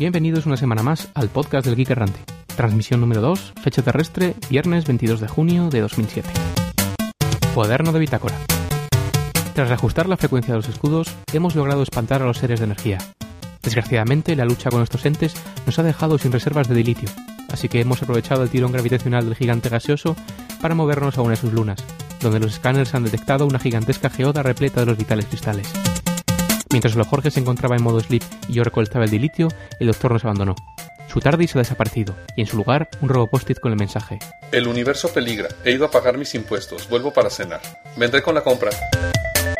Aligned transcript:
Bienvenidos 0.00 0.46
una 0.46 0.56
semana 0.56 0.82
más 0.82 1.10
al 1.12 1.28
podcast 1.28 1.66
del 1.66 1.76
Geek 1.76 1.90
Errante. 1.90 2.20
Transmisión 2.56 3.02
número 3.02 3.20
2, 3.20 3.52
fecha 3.62 3.82
terrestre, 3.82 4.34
viernes 4.48 4.86
22 4.86 5.20
de 5.20 5.28
junio 5.28 5.68
de 5.68 5.82
2007. 5.82 6.26
Cuaderno 7.52 7.92
de 7.92 7.98
bitácora. 7.98 8.34
Tras 9.52 9.68
reajustar 9.68 10.08
la 10.08 10.16
frecuencia 10.16 10.54
de 10.54 10.58
los 10.60 10.70
escudos, 10.70 11.14
hemos 11.34 11.54
logrado 11.54 11.82
espantar 11.82 12.22
a 12.22 12.24
los 12.24 12.38
seres 12.38 12.60
de 12.60 12.64
energía. 12.64 12.96
Desgraciadamente, 13.62 14.34
la 14.36 14.46
lucha 14.46 14.70
con 14.70 14.82
estos 14.82 15.04
entes 15.04 15.34
nos 15.66 15.78
ha 15.78 15.82
dejado 15.82 16.16
sin 16.16 16.32
reservas 16.32 16.66
de 16.66 16.76
dilitio, 16.76 17.10
así 17.52 17.68
que 17.68 17.82
hemos 17.82 18.02
aprovechado 18.02 18.42
el 18.42 18.48
tirón 18.48 18.72
gravitacional 18.72 19.26
del 19.26 19.36
gigante 19.36 19.68
gaseoso 19.68 20.16
para 20.62 20.74
movernos 20.74 21.18
a 21.18 21.20
una 21.20 21.32
de 21.32 21.36
sus 21.36 21.52
lunas, 21.52 21.84
donde 22.22 22.40
los 22.40 22.54
escáneres 22.54 22.94
han 22.94 23.04
detectado 23.04 23.44
una 23.44 23.58
gigantesca 23.58 24.08
geoda 24.08 24.42
repleta 24.42 24.80
de 24.80 24.86
los 24.86 24.96
vitales 24.96 25.26
cristales. 25.26 25.70
Mientras 26.72 26.92
solo 26.92 27.04
Jorge 27.04 27.32
se 27.32 27.40
encontraba 27.40 27.76
en 27.76 27.82
modo 27.82 27.98
sleep 27.98 28.22
y 28.48 28.52
yo 28.54 28.62
recolectaba 28.62 29.04
el 29.04 29.10
dilitio, 29.10 29.48
el 29.80 29.88
doctor 29.88 30.12
nos 30.12 30.24
abandonó. 30.24 30.54
Su 31.08 31.18
TARDIS 31.18 31.56
ha 31.56 31.58
desaparecido, 31.58 32.14
y 32.36 32.42
en 32.42 32.46
su 32.46 32.56
lugar 32.56 32.88
un 33.00 33.08
robo 33.08 33.26
post-it 33.26 33.58
con 33.58 33.72
el 33.72 33.78
mensaje. 33.78 34.20
El 34.52 34.68
universo 34.68 35.12
peligra. 35.12 35.48
He 35.64 35.72
ido 35.72 35.84
a 35.84 35.90
pagar 35.90 36.16
mis 36.16 36.32
impuestos. 36.36 36.88
Vuelvo 36.88 37.12
para 37.12 37.28
cenar. 37.28 37.60
Vendré 37.96 38.22
con 38.22 38.36
la 38.36 38.44
compra. 38.44 38.70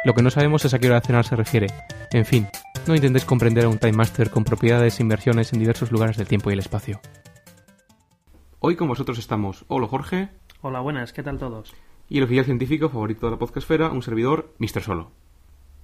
Lo 0.05 0.15
que 0.15 0.23
no 0.23 0.31
sabemos 0.31 0.65
es 0.65 0.73
a 0.73 0.79
qué 0.79 0.87
hora 0.87 1.01
de 1.01 1.07
cenar 1.07 1.27
se 1.27 1.35
refiere. 1.35 1.67
En 2.13 2.25
fin, 2.25 2.47
no 2.87 2.95
intentéis 2.95 3.25
comprender 3.25 3.65
a 3.65 3.69
un 3.69 3.79
Time 3.79 3.95
Master 3.95 4.31
con 4.31 4.45
propiedades 4.45 5.01
e 5.01 5.03
inversiones 5.03 5.53
en 5.53 5.59
diversos 5.59 5.91
lugares 5.91 6.17
del 6.17 6.29
tiempo 6.29 6.51
y 6.51 6.53
el 6.53 6.61
espacio. 6.61 7.01
Hoy 8.61 8.77
con 8.77 8.87
vosotros 8.87 9.19
estamos 9.19 9.65
Hola 9.69 9.89
Jorge 9.89 10.29
Hola, 10.61 10.81
buenas, 10.81 11.13
¿qué 11.13 11.23
tal 11.23 11.39
todos? 11.39 11.75
y 12.11 12.19
el 12.19 12.25
oficial 12.25 12.45
científico 12.45 12.89
favorito 12.89 13.27
de 13.27 13.33
la 13.33 13.39
podcastfera, 13.39 13.91
un 13.91 14.03
servidor, 14.03 14.53
Mr. 14.59 14.83
Solo. 14.83 15.13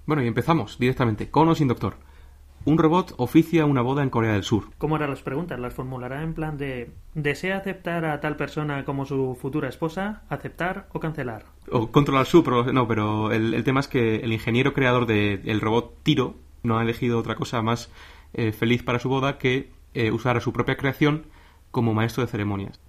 Bueno, 0.06 0.22
y 0.22 0.28
empezamos 0.28 0.78
directamente, 0.78 1.30
con 1.30 1.48
o 1.48 1.54
sin 1.54 1.68
doctor. 1.68 1.96
Un 2.64 2.78
robot 2.78 3.14
oficia 3.18 3.64
una 3.64 3.80
boda 3.80 4.02
en 4.02 4.10
Corea 4.10 4.32
del 4.32 4.42
Sur. 4.42 4.70
¿Cómo 4.78 4.96
eran 4.96 5.10
las 5.10 5.22
preguntas? 5.22 5.58
¿Las 5.60 5.74
formulará 5.74 6.22
en 6.22 6.34
plan 6.34 6.58
de 6.58 6.90
¿desea 7.14 7.58
aceptar 7.58 8.04
a 8.04 8.20
tal 8.20 8.36
persona 8.36 8.84
como 8.84 9.04
su 9.04 9.36
futura 9.40 9.68
esposa? 9.68 10.22
¿Aceptar 10.28 10.88
o 10.92 10.98
cancelar? 10.98 11.46
O 11.70 11.92
controlar 11.92 12.26
su, 12.26 12.42
pero 12.42 12.72
no, 12.72 12.88
pero 12.88 13.30
el, 13.30 13.54
el 13.54 13.62
tema 13.62 13.80
es 13.80 13.88
que 13.88 14.16
el 14.16 14.32
ingeniero 14.32 14.72
creador 14.72 15.06
del 15.06 15.60
robot 15.60 16.02
Tiro 16.02 16.34
no 16.64 16.78
ha 16.78 16.82
elegido 16.82 17.18
otra 17.18 17.36
cosa 17.36 17.62
más 17.62 17.90
eh, 18.34 18.52
feliz 18.52 18.82
para 18.82 18.98
su 18.98 19.08
boda 19.08 19.38
que 19.38 19.70
eh, 19.94 20.10
usar 20.10 20.36
a 20.36 20.40
su 20.40 20.52
propia 20.52 20.76
creación 20.76 21.26
como 21.70 21.94
maestro 21.94 22.24
de 22.24 22.30
ceremonias. 22.30 22.80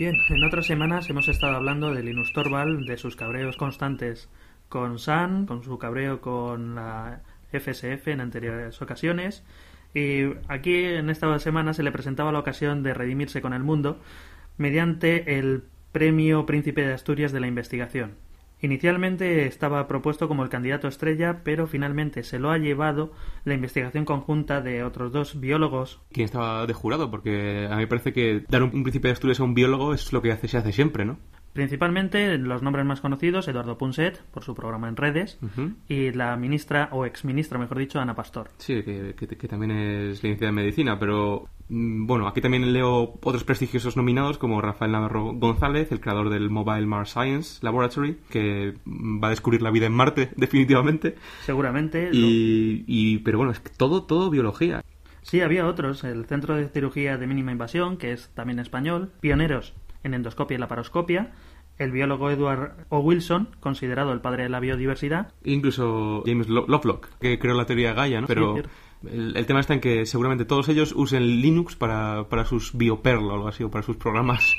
Bien, 0.00 0.16
en 0.30 0.44
otras 0.44 0.64
semanas 0.64 1.10
hemos 1.10 1.28
estado 1.28 1.56
hablando 1.56 1.92
de 1.92 2.02
Linus 2.02 2.32
Torvald, 2.32 2.88
de 2.88 2.96
sus 2.96 3.16
cabreos 3.16 3.58
constantes 3.58 4.30
con 4.70 4.98
Sun, 4.98 5.44
con 5.44 5.62
su 5.62 5.78
cabreo 5.78 6.22
con 6.22 6.74
la 6.74 7.20
FSF 7.52 8.08
en 8.08 8.22
anteriores 8.22 8.80
ocasiones. 8.80 9.44
Y 9.92 10.22
aquí 10.48 10.74
en 10.86 11.10
esta 11.10 11.38
semana 11.38 11.74
se 11.74 11.82
le 11.82 11.92
presentaba 11.92 12.32
la 12.32 12.38
ocasión 12.38 12.82
de 12.82 12.94
redimirse 12.94 13.42
con 13.42 13.52
el 13.52 13.62
mundo 13.62 14.00
mediante 14.56 15.38
el 15.38 15.64
Premio 15.92 16.46
Príncipe 16.46 16.80
de 16.80 16.94
Asturias 16.94 17.30
de 17.30 17.40
la 17.40 17.48
Investigación. 17.48 18.14
Inicialmente 18.62 19.46
estaba 19.46 19.86
propuesto 19.86 20.28
como 20.28 20.42
el 20.42 20.50
candidato 20.50 20.86
estrella, 20.86 21.40
pero 21.44 21.66
finalmente 21.66 22.22
se 22.22 22.38
lo 22.38 22.50
ha 22.50 22.58
llevado 22.58 23.12
la 23.44 23.54
investigación 23.54 24.04
conjunta 24.04 24.60
de 24.60 24.84
otros 24.84 25.12
dos 25.12 25.40
biólogos. 25.40 26.00
¿Quién 26.12 26.26
estaba 26.26 26.66
de 26.66 26.74
jurado? 26.74 27.10
Porque 27.10 27.66
a 27.70 27.74
mí 27.76 27.82
me 27.82 27.86
parece 27.86 28.12
que 28.12 28.44
dar 28.48 28.62
un, 28.62 28.82
príncipe 28.82 29.08
de 29.08 29.12
Asturias 29.12 29.40
a 29.40 29.44
un 29.44 29.54
biólogo 29.54 29.94
es 29.94 30.12
lo 30.12 30.20
que 30.20 30.32
hace, 30.32 30.46
se 30.46 30.58
hace 30.58 30.72
siempre, 30.72 31.04
¿no? 31.04 31.18
Principalmente 31.52 32.38
los 32.38 32.62
nombres 32.62 32.86
más 32.86 33.00
conocidos, 33.00 33.48
Eduardo 33.48 33.76
Punset, 33.76 34.22
por 34.32 34.44
su 34.44 34.54
programa 34.54 34.88
en 34.88 34.96
redes, 34.96 35.38
y 35.88 36.12
la 36.12 36.36
ministra, 36.36 36.88
o 36.92 37.04
exministra, 37.04 37.58
mejor 37.58 37.78
dicho, 37.78 37.98
Ana 37.98 38.14
Pastor. 38.14 38.50
Sí, 38.58 38.82
que, 38.84 39.14
que- 39.16 39.26
que 39.36 39.48
también 39.48 39.72
es 39.72 40.22
licenciada 40.22 40.50
en 40.50 40.54
medicina, 40.54 40.98
pero 40.98 41.48
mm, 41.68 42.06
bueno, 42.06 42.28
aquí 42.28 42.40
también 42.40 42.72
leo 42.72 43.14
otros 43.22 43.42
prestigiosos 43.42 43.96
nominados 43.96 44.38
como 44.38 44.60
Rafael 44.60 44.92
Navarro 44.92 45.32
González, 45.34 45.90
el 45.90 46.00
creador 46.00 46.30
del 46.30 46.50
Mobile 46.50 46.86
Mars 46.86 47.10
Science 47.10 47.58
Laboratory, 47.62 48.18
que 48.30 48.74
mm, 48.84 49.20
va 49.22 49.26
a 49.26 49.30
descubrir 49.30 49.60
la 49.60 49.70
vida 49.72 49.86
en 49.86 49.92
Marte 49.92 50.30
definitivamente. 50.36 51.16
Seguramente. 51.44 52.10
Y, 52.12 52.84
y- 52.86 53.18
pero 53.18 53.38
bueno, 53.38 53.52
es 53.52 53.58
que 53.60 53.70
todo, 53.70 54.04
todo 54.04 54.30
biología. 54.30 54.82
Sí, 55.22 55.40
había 55.42 55.66
otros. 55.66 56.04
El 56.04 56.24
Centro 56.26 56.54
de 56.56 56.68
Cirugía 56.68 57.18
de 57.18 57.26
Mínima 57.26 57.52
Invasión, 57.52 57.96
que 57.98 58.12
es 58.12 58.30
también 58.34 58.58
español. 58.60 59.10
Pioneros 59.20 59.74
en 60.04 60.14
endoscopia 60.14 60.56
y 60.56 60.58
laparoscopia. 60.58 61.32
El 61.78 61.92
biólogo 61.92 62.30
Edward 62.30 62.86
O. 62.90 62.98
Wilson, 63.00 63.48
considerado 63.60 64.12
el 64.12 64.20
padre 64.20 64.42
de 64.42 64.48
la 64.50 64.60
biodiversidad. 64.60 65.32
Incluso 65.44 66.22
James 66.26 66.48
Lo- 66.48 66.66
Lovelock, 66.66 67.08
que 67.18 67.38
creó 67.38 67.54
la 67.54 67.64
teoría 67.64 67.94
Gaia, 67.94 68.20
¿no? 68.20 68.26
Pero 68.26 68.56
el 69.10 69.46
tema 69.46 69.60
está 69.60 69.72
en 69.74 69.80
que 69.80 70.04
seguramente 70.04 70.44
todos 70.44 70.68
ellos 70.68 70.92
usen 70.94 71.40
Linux 71.40 71.76
para, 71.76 72.28
para 72.28 72.44
sus 72.44 72.76
BioPerl 72.76 73.24
o 73.24 73.32
algo 73.32 73.48
así, 73.48 73.62
o 73.64 73.70
para 73.70 73.82
sus 73.82 73.96
programas. 73.96 74.54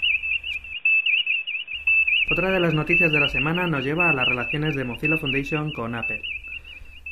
Otra 2.32 2.50
de 2.50 2.60
las 2.60 2.74
noticias 2.74 3.12
de 3.12 3.20
la 3.20 3.28
semana 3.28 3.68
nos 3.68 3.84
lleva 3.84 4.10
a 4.10 4.14
las 4.14 4.26
relaciones 4.28 4.76
de 4.76 4.86
Mozilla 4.86 5.18
Foundation 5.18 5.72
con 5.74 5.96
Apple. 5.96 6.22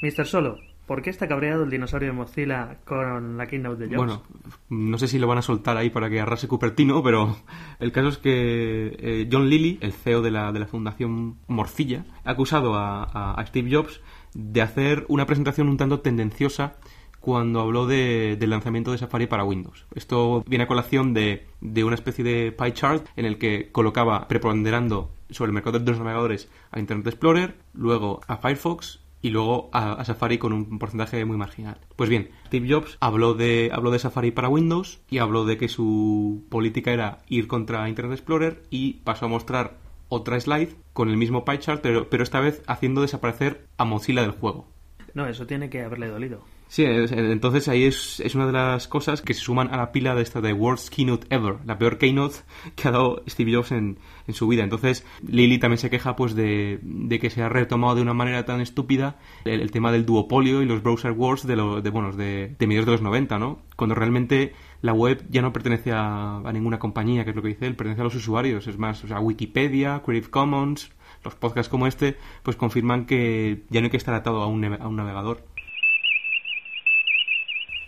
Mr. 0.01 0.25
Solo, 0.25 0.59
¿por 0.89 1.01
qué 1.03 1.09
está 1.11 1.27
cabreado 1.29 1.63
el 1.63 1.69
dinosaurio 1.69 2.09
de 2.09 2.13
Mozilla 2.13 2.79
con 2.83 3.37
la 3.37 3.45
keynote 3.47 3.87
de 3.87 3.95
Jobs? 3.95 3.97
Bueno, 3.97 4.23
no 4.69 4.97
sé 4.97 5.07
si 5.07 5.19
lo 5.19 5.27
van 5.27 5.37
a 5.37 5.41
soltar 5.41 5.77
ahí 5.77 5.89
para 5.89 6.09
que 6.09 6.19
arrase 6.19 6.47
Cupertino, 6.49 7.01
pero 7.01 7.37
el 7.79 7.91
caso 7.93 8.09
es 8.09 8.17
que 8.17 8.97
eh, 8.99 9.29
John 9.31 9.47
Lilly, 9.49 9.77
el 9.81 9.93
CEO 9.93 10.21
de 10.21 10.31
la, 10.31 10.51
de 10.51 10.59
la 10.59 10.65
Fundación 10.67 11.37
Morcilla, 11.47 12.03
ha 12.25 12.31
acusado 12.31 12.73
a, 12.75 13.03
a- 13.03 13.35
a 13.39 13.45
Steve 13.45 13.69
Jobs 13.73 14.01
de 14.33 14.61
hacer 14.61 15.05
una 15.07 15.25
presentación 15.25 15.69
un 15.69 15.77
tanto 15.77 16.01
tendenciosa 16.01 16.75
cuando 17.19 17.59
habló 17.61 17.85
de- 17.85 18.35
del 18.39 18.49
lanzamiento 18.49 18.91
de 18.91 18.97
Safari 18.97 19.27
para 19.27 19.43
Windows. 19.43 19.85
Esto 19.93 20.43
viene 20.47 20.63
a 20.63 20.67
colación 20.67 21.13
de, 21.13 21.45
de 21.61 21.83
una 21.83 21.95
especie 21.95 22.23
de 22.23 22.51
pie 22.51 22.73
chart 22.73 23.05
en 23.15 23.25
el 23.25 23.37
que 23.37 23.71
colocaba 23.71 24.27
preponderando 24.27 25.11
sobre 25.29 25.49
el 25.49 25.53
mercado 25.53 25.77
de 25.79 25.85
los 25.91 25.99
navegadores 25.99 26.49
a 26.71 26.79
Internet 26.79 27.05
Explorer, 27.07 27.55
luego 27.73 28.21
a 28.27 28.37
Firefox 28.37 29.01
y 29.21 29.29
luego 29.29 29.69
a, 29.73 30.03
Safari 30.05 30.37
con 30.37 30.53
un 30.53 30.79
porcentaje 30.79 31.23
muy 31.25 31.37
marginal. 31.37 31.77
Pues 31.95 32.09
bien, 32.09 32.29
Steve 32.47 32.67
Jobs 32.69 32.97
habló 32.99 33.33
de, 33.33 33.69
habló 33.73 33.91
de 33.91 33.99
Safari 33.99 34.31
para 34.31 34.49
Windows 34.49 35.01
y 35.09 35.19
habló 35.19 35.45
de 35.45 35.57
que 35.57 35.67
su 35.67 36.45
política 36.49 36.91
era 36.91 37.19
ir 37.27 37.47
contra 37.47 37.87
Internet 37.89 38.19
Explorer 38.19 38.63
y 38.69 38.93
pasó 39.03 39.25
a 39.25 39.29
mostrar 39.29 39.77
otra 40.09 40.39
slide 40.39 40.75
con 40.93 41.09
el 41.09 41.17
mismo 41.17 41.45
pie 41.45 41.59
chart, 41.59 41.81
pero, 41.81 42.09
pero 42.09 42.23
esta 42.23 42.39
vez 42.39 42.63
haciendo 42.67 43.01
desaparecer 43.01 43.65
a 43.77 43.85
Mozilla 43.85 44.21
del 44.21 44.31
juego. 44.31 44.67
No, 45.13 45.27
eso 45.27 45.45
tiene 45.45 45.69
que 45.69 45.83
haberle 45.83 46.07
dolido. 46.07 46.43
Sí, 46.71 46.83
es- 46.83 47.11
entonces 47.11 47.67
ahí 47.67 47.83
es, 47.85 48.19
es 48.19 48.35
una 48.35 48.45
de 48.45 48.51
las 48.53 48.87
cosas 48.87 49.23
que 49.23 49.33
se 49.33 49.41
suman 49.41 49.73
a 49.73 49.77
la 49.77 49.91
pila 49.91 50.13
de 50.13 50.21
esta 50.21 50.39
de 50.39 50.53
Worst 50.53 50.93
Keynote 50.93 51.25
Ever, 51.35 51.55
la 51.65 51.79
peor 51.79 51.97
keynote 51.97 52.35
que 52.75 52.87
ha 52.87 52.91
dado 52.91 53.23
Steve 53.27 53.55
Jobs 53.55 53.71
en, 53.71 53.97
en 54.27 54.33
su 54.35 54.47
vida. 54.47 54.63
Entonces 54.63 55.03
Lily 55.27 55.57
también 55.57 55.79
se 55.79 55.89
queja 55.89 56.15
pues 56.15 56.35
de, 56.35 56.77
de 56.83 57.17
que 57.19 57.31
se 57.31 57.41
ha 57.41 57.49
retomado 57.49 57.95
de 57.95 58.03
una 58.03 58.13
manera 58.13 58.45
tan 58.45 58.61
estúpida 58.61 59.17
el, 59.45 59.71
tema 59.71 59.91
del 59.91 60.05
duopolio 60.05 60.61
y 60.61 60.65
los 60.67 60.83
browser 60.83 61.11
wars 61.13 61.47
de, 61.47 61.55
lo, 61.55 61.81
de, 61.81 61.89
bueno, 61.89 62.11
de, 62.11 62.55
de 62.59 62.67
mediados 62.67 62.85
de 62.85 62.91
los 62.91 63.01
90, 63.01 63.39
¿no? 63.39 63.57
Cuando 63.75 63.95
realmente 63.95 64.53
la 64.83 64.93
web 64.93 65.25
ya 65.27 65.41
no 65.41 65.51
pertenece 65.51 65.91
a, 65.91 66.37
a 66.37 66.53
ninguna 66.53 66.77
compañía, 66.77 67.23
que 67.23 67.31
es 67.31 67.35
lo 67.35 67.41
que 67.41 67.47
dice 67.47 67.65
él, 67.65 67.75
pertenece 67.75 68.01
a 68.01 68.03
los 68.03 68.13
usuarios. 68.15 68.67
Es 68.67 68.77
más, 68.77 69.03
o 69.03 69.07
sea, 69.07 69.19
Wikipedia, 69.19 70.03
Creative 70.05 70.29
Commons, 70.29 70.91
los 71.23 71.33
podcasts 71.33 71.67
como 71.69 71.87
este, 71.87 72.15
pues 72.43 72.55
confirman 72.55 73.07
que 73.07 73.63
ya 73.71 73.81
no 73.81 73.85
hay 73.85 73.89
que 73.91 73.97
estar 73.97 74.13
atado 74.13 74.43
a 74.43 74.47
un, 74.47 74.63
a 74.65 74.87
un 74.87 74.95
navegador. 74.95 75.43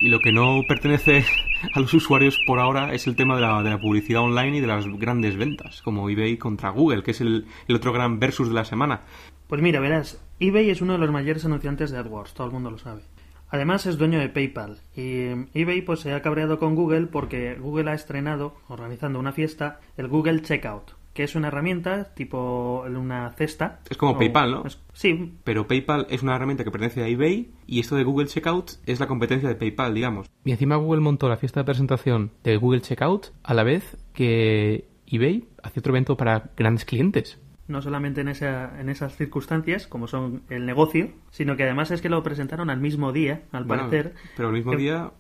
Y 0.02 0.10
lo 0.10 0.20
que 0.20 0.32
no 0.32 0.64
pertenece 0.68 1.24
a 1.74 1.80
los 1.80 1.94
usuarios 1.94 2.40
por 2.48 2.60
ahora 2.60 2.92
es 2.92 3.06
el 3.06 3.16
tema 3.16 3.36
de 3.36 3.42
la, 3.42 3.62
de 3.62 3.70
la 3.70 3.80
publicidad 3.80 4.22
online 4.22 4.58
y 4.58 4.60
de 4.60 4.66
las 4.66 4.88
grandes 4.88 5.38
ventas, 5.38 5.84
como 5.84 6.10
eBay 6.10 6.38
contra 6.38 6.72
Google, 6.72 7.04
que 7.04 7.12
es 7.12 7.22
el, 7.22 7.46
el 7.68 7.76
otro 7.76 7.94
gran 7.94 8.20
versus 8.20 8.50
de 8.50 8.56
la 8.56 8.66
semana. 8.66 9.02
Pues 9.48 9.62
mira, 9.62 9.80
verás, 9.80 10.20
eBay 10.40 10.72
es 10.72 10.82
uno 10.82 10.94
de 10.94 11.00
los 11.00 11.12
mayores 11.12 11.46
anunciantes 11.46 11.92
de 11.92 12.00
AdWords, 12.00 12.34
todo 12.34 12.48
el 12.48 12.54
mundo 12.54 12.72
lo 12.72 12.80
sabe. 12.80 13.04
Además 13.50 13.86
es 13.86 14.00
dueño 14.00 14.18
de 14.18 14.30
PayPal 14.30 14.80
y 14.96 15.02
eh, 15.02 15.48
eBay 15.54 15.82
pues 15.82 16.00
se 16.00 16.14
ha 16.14 16.22
cabreado 16.22 16.58
con 16.58 16.74
Google 16.74 17.08
porque 17.08 17.56
Google 17.56 17.92
ha 17.92 17.94
estrenado, 17.94 18.56
organizando 18.70 19.20
una 19.20 19.34
fiesta, 19.34 19.82
el 19.98 20.08
Google 20.08 20.42
Checkout, 20.42 20.94
que 21.14 21.24
es 21.24 21.36
una 21.36 21.50
herramienta 21.50 22.14
tipo 22.14 22.84
una 22.88 23.32
cesta. 23.32 23.80
Es 23.90 23.98
como 23.98 24.14
o- 24.14 24.18
PayPal, 24.18 24.52
¿no? 24.52 24.66
es- 24.66 24.80
sí, 24.94 25.34
Pero 25.44 25.68
PayPal 25.68 26.08
es 26.10 26.24
una 26.24 26.36
herramienta 26.36 26.64
que 26.64 26.72
pertenece 26.72 27.04
a 27.04 27.08
eBay 27.08 27.52
y 27.68 27.80
esto 27.80 27.96
de 27.96 28.04
Google 28.04 28.28
Checkout 28.28 28.72
es 28.86 29.00
la 29.00 29.08
competencia 29.08 29.50
de 29.50 29.56
PayPal, 29.56 29.94
digamos. 29.94 30.28
Y 30.46 30.52
encima 30.52 30.78
Google 30.78 31.02
montó 31.02 31.28
la 31.30 31.38
fiesta 31.38 31.60
de 31.60 31.66
presentación 31.66 32.32
de 32.44 32.56
Google 32.58 32.82
Checkout 32.82 33.28
a 33.44 33.54
la 33.54 33.64
vez 33.64 33.98
que 34.14 34.88
eBay 35.08 35.48
hace 35.64 35.80
otro 35.82 35.92
evento 35.92 36.16
para 36.16 36.52
grandes 36.56 36.86
clientes. 36.86 37.40
no 37.68 37.82
solamente 37.82 38.20
en, 38.20 38.28
esa, 38.28 38.80
en 38.82 38.90
esas 38.90 39.16
circunstancias, 39.16 39.88
como 39.88 40.08
son 40.08 40.44
el 40.50 40.66
negocio, 40.66 41.10
sino 41.30 41.56
que 41.56 41.64
además 41.64 41.90
es 41.92 42.02
que 42.02 42.10
lo 42.10 42.22
presentaron 42.22 42.70
al 42.70 42.82
mismo 42.82 43.14
día, 43.14 43.44
al 43.54 43.64
Bueno, 43.64 43.84
parecer. 43.84 44.14
pero 44.36 44.50
el 44.50 44.56
mismo 44.56 44.74
en- 44.74 44.78
día 44.78 45.12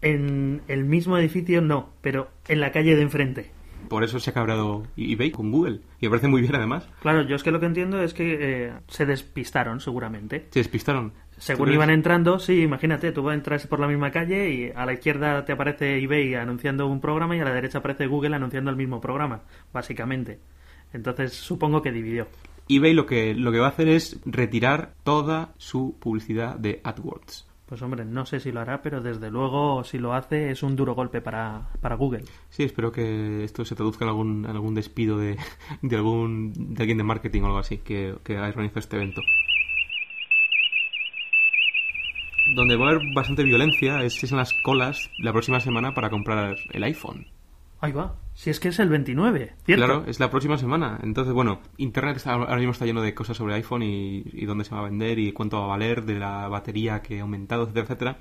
En 0.00 0.62
el 0.68 0.84
mismo 0.84 1.18
edificio 1.18 1.60
no, 1.60 1.90
pero 2.00 2.28
en 2.46 2.60
la 2.60 2.70
calle 2.70 2.94
de 2.94 3.02
enfrente. 3.02 3.50
Por 3.88 4.04
eso 4.04 4.20
se 4.20 4.30
ha 4.30 4.34
cabreado 4.34 4.84
eBay 4.96 5.30
con 5.30 5.50
Google. 5.50 5.80
Y 6.00 6.06
me 6.06 6.10
parece 6.10 6.28
muy 6.28 6.40
bien, 6.42 6.54
además. 6.54 6.88
Claro, 7.00 7.22
yo 7.22 7.36
es 7.36 7.42
que 7.42 7.50
lo 7.50 7.60
que 7.60 7.66
entiendo 7.66 8.02
es 8.02 8.14
que 8.14 8.36
eh, 8.40 8.72
se 8.88 9.06
despistaron, 9.06 9.80
seguramente. 9.80 10.46
Se 10.50 10.60
despistaron. 10.60 11.12
Según 11.38 11.72
iban 11.72 11.90
entrando, 11.90 12.38
sí, 12.38 12.62
imagínate, 12.62 13.12
tú 13.12 13.30
entras 13.30 13.66
por 13.66 13.78
la 13.78 13.86
misma 13.86 14.10
calle 14.10 14.50
y 14.50 14.72
a 14.74 14.84
la 14.84 14.92
izquierda 14.92 15.44
te 15.44 15.52
aparece 15.52 15.98
eBay 16.02 16.34
anunciando 16.34 16.86
un 16.88 17.00
programa 17.00 17.36
y 17.36 17.40
a 17.40 17.44
la 17.44 17.52
derecha 17.52 17.78
aparece 17.78 18.06
Google 18.06 18.34
anunciando 18.34 18.70
el 18.70 18.76
mismo 18.76 19.00
programa, 19.00 19.42
básicamente. 19.72 20.40
Entonces 20.92 21.34
supongo 21.34 21.80
que 21.80 21.92
dividió. 21.92 22.26
eBay 22.68 22.92
lo 22.92 23.06
que, 23.06 23.34
lo 23.34 23.52
que 23.52 23.58
va 23.58 23.66
a 23.66 23.70
hacer 23.70 23.88
es 23.88 24.18
retirar 24.24 24.94
toda 25.04 25.54
su 25.58 25.96
publicidad 26.00 26.56
de 26.56 26.80
AdWords. 26.82 27.47
Pues 27.68 27.82
hombre, 27.82 28.06
no 28.06 28.24
sé 28.24 28.40
si 28.40 28.50
lo 28.50 28.60
hará, 28.60 28.80
pero 28.80 29.02
desde 29.02 29.30
luego 29.30 29.84
si 29.84 29.98
lo 29.98 30.14
hace 30.14 30.50
es 30.50 30.62
un 30.62 30.74
duro 30.74 30.94
golpe 30.94 31.20
para, 31.20 31.68
para 31.82 31.96
Google. 31.96 32.24
Sí, 32.48 32.62
espero 32.62 32.90
que 32.90 33.44
esto 33.44 33.62
se 33.62 33.74
traduzca 33.74 34.06
en 34.06 34.08
algún, 34.08 34.44
en 34.46 34.50
algún 34.52 34.74
despido 34.74 35.18
de, 35.18 35.36
de 35.82 35.96
algún 35.96 36.52
de 36.54 36.82
alguien 36.82 36.96
de 36.96 37.04
marketing 37.04 37.42
o 37.42 37.46
algo 37.46 37.58
así 37.58 37.78
que, 37.78 38.14
que 38.24 38.38
organizado 38.38 38.80
este 38.80 38.96
evento. 38.96 39.20
Donde 42.56 42.76
va 42.78 42.86
a 42.86 42.90
haber 42.92 43.02
bastante 43.14 43.42
violencia 43.42 44.02
es, 44.02 44.24
es 44.24 44.32
en 44.32 44.38
las 44.38 44.54
colas 44.62 45.10
la 45.18 45.32
próxima 45.32 45.60
semana 45.60 45.92
para 45.92 46.08
comprar 46.08 46.56
el 46.72 46.82
iPhone. 46.84 47.26
Ahí 47.80 47.92
va, 47.92 48.16
si 48.38 48.50
es 48.50 48.60
que 48.60 48.68
es 48.68 48.78
el 48.78 48.88
29, 48.88 49.54
¿cierto? 49.64 49.84
Claro, 49.84 50.04
es 50.06 50.20
la 50.20 50.30
próxima 50.30 50.56
semana. 50.58 51.00
Entonces, 51.02 51.34
bueno, 51.34 51.58
Internet 51.76 52.18
está, 52.18 52.34
ahora 52.34 52.54
mismo 52.58 52.70
está 52.70 52.86
lleno 52.86 53.02
de 53.02 53.12
cosas 53.12 53.36
sobre 53.36 53.54
iPhone 53.54 53.82
y, 53.82 54.22
y 54.32 54.46
dónde 54.46 54.62
se 54.62 54.72
va 54.76 54.82
a 54.82 54.84
vender 54.84 55.18
y 55.18 55.32
cuánto 55.32 55.58
va 55.58 55.64
a 55.64 55.68
valer, 55.70 56.04
de 56.04 56.20
la 56.20 56.46
batería 56.46 57.02
que 57.02 57.18
ha 57.18 57.22
aumentado, 57.22 57.64
etcétera, 57.64 57.82
etcétera. 57.82 58.18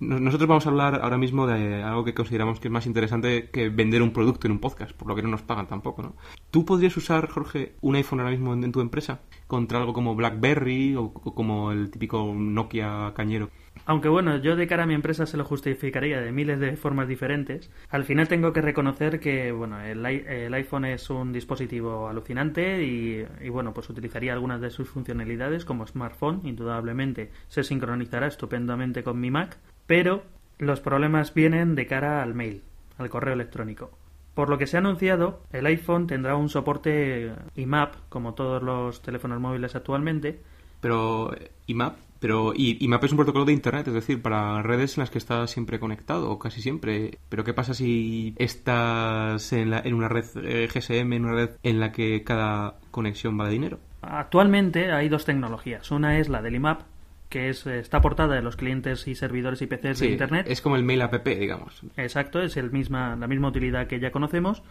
Nos- 0.00 0.20
Nosotros 0.20 0.48
vamos 0.48 0.66
a 0.66 0.70
hablar 0.70 1.00
ahora 1.02 1.18
mismo 1.18 1.46
de 1.46 1.82
algo 1.82 2.04
que 2.04 2.14
consideramos 2.14 2.60
que 2.60 2.68
es 2.68 2.72
más 2.72 2.86
interesante 2.86 3.48
que 3.50 3.68
vender 3.68 4.02
un 4.02 4.12
producto 4.12 4.46
en 4.46 4.52
un 4.52 4.58
podcast, 4.58 4.92
por 4.92 5.08
lo 5.08 5.14
que 5.14 5.22
no 5.22 5.28
nos 5.28 5.42
pagan 5.42 5.66
tampoco, 5.68 6.02
¿no? 6.02 6.14
¿Tú 6.50 6.64
podrías 6.64 6.96
usar, 6.96 7.28
Jorge, 7.28 7.74
un 7.80 7.94
iPhone 7.96 8.20
ahora 8.20 8.32
mismo 8.32 8.52
en, 8.54 8.72
tu 8.72 8.80
empresa 8.80 9.20
contra 9.46 9.78
algo 9.78 9.92
como 9.92 10.14
BlackBerry 10.14 10.96
o, 10.96 11.12
como 11.12 11.70
el 11.72 11.90
típico 11.90 12.32
Nokia 12.34 13.12
cañero? 13.14 13.50
Aunque 13.86 14.08
bueno, 14.08 14.36
yo 14.38 14.54
de 14.56 14.66
cara 14.66 14.84
a 14.84 14.86
mi 14.86 14.94
empresa 14.94 15.26
se 15.26 15.36
lo 15.36 15.44
justificaría 15.44 16.20
de 16.20 16.30
miles 16.32 16.60
de 16.60 16.76
formas 16.76 17.08
diferentes. 17.08 17.70
Al 17.90 18.04
final 18.04 18.28
tengo 18.28 18.52
que 18.52 18.62
reconocer 18.62 19.18
que 19.20 19.50
bueno, 19.52 19.80
el 19.80 20.54
iPhone 20.54 20.84
es 20.86 21.10
un 21.10 21.32
dispositivo 21.32 22.08
alucinante 22.08 22.84
y, 22.84 23.24
y, 23.40 23.48
bueno, 23.48 23.72
pues 23.74 23.90
utilizaría 23.90 24.32
algunas 24.32 24.60
de 24.60 24.70
sus 24.70 24.88
funcionalidades 24.88 25.64
como 25.64 25.86
smartphone, 25.86 26.40
indudablemente 26.44 27.30
se 27.48 27.62
sincronizará 27.64 28.28
estupendamente 28.28 29.02
con 29.02 29.20
mi 29.20 29.30
Mac, 29.30 29.58
pero 29.86 30.22
los 30.58 30.80
problemas 30.80 31.34
vienen 31.34 31.74
de 31.74 31.86
cara 31.86 32.22
al 32.22 32.34
mail, 32.34 32.62
al 32.98 33.10
correo 33.10 33.34
electrónico. 33.34 33.90
Por 34.34 34.48
lo 34.50 34.58
que 34.58 34.66
se 34.66 34.76
ha 34.76 34.80
anunciado, 34.80 35.42
el 35.52 35.66
iPhone 35.66 36.06
tendrá 36.06 36.34
un 36.36 36.48
soporte 36.48 37.32
IMAP, 37.54 37.94
como 38.08 38.34
todos 38.34 38.62
los 38.62 39.00
teléfonos 39.02 39.40
móviles 39.40 39.74
actualmente, 39.76 40.40
Pero 40.80 41.32
eh, 41.34 41.50
IMAP, 41.68 41.96
pero 42.20 42.52
IMAP 42.54 43.04
es 43.04 43.12
un 43.12 43.16
protocolo 43.18 43.44
de 43.44 43.52
internet, 43.52 43.86
es 43.88 43.94
decir, 43.94 44.20
para 44.22 44.60
redes 44.62 44.96
en 44.96 45.02
las 45.02 45.10
que 45.10 45.18
estás 45.18 45.50
siempre 45.50 45.78
conectado 45.78 46.30
o 46.30 46.38
casi 46.38 46.60
siempre. 46.62 47.18
Pero 47.28 47.44
¿qué 47.44 47.54
pasa 47.54 47.74
si 47.74 48.34
estás 48.38 49.52
en, 49.52 49.70
la- 49.70 49.80
en 49.80 49.94
una 49.94 50.08
red 50.08 50.24
eh, 50.42 50.68
GSM, 50.72 51.12
en 51.12 51.24
una 51.26 51.34
red 51.34 51.50
en 51.62 51.80
la 51.80 51.92
que 51.92 52.22
cada 52.24 52.74
conexión 52.90 53.36
vale 53.36 53.50
dinero? 53.52 53.78
Actualmente 54.02 54.92
hay 54.92 55.08
dos 55.08 55.24
tecnologías. 55.24 55.90
Una 55.90 56.18
es 56.18 56.28
la 56.28 56.42
del 56.42 56.54
IMAP, 56.56 56.80
que 57.28 57.48
es, 57.48 57.66
eh, 57.66 57.78
está 57.78 57.98
aportada 57.98 58.34
de 58.34 58.42
los 58.42 58.56
clientes 58.56 59.06
y 59.08 59.14
servidores 59.14 59.60
IPCs 59.62 59.98
Sí, 59.98 60.06
de 60.06 60.12
Internet. 60.12 60.46
es 60.48 60.60
como 60.60 60.76
el 60.76 60.84
mail 60.84 61.02
app, 61.02 61.26
digamos. 61.26 61.82
Exacto, 61.96 62.40
es 62.40 62.56
el 62.56 62.70
misma, 62.70 63.16
la 63.16 63.26
misma 63.26 63.48
utilidad 63.48 63.86
que 63.86 64.00
ya 64.00 64.10
conocemos. 64.10 64.62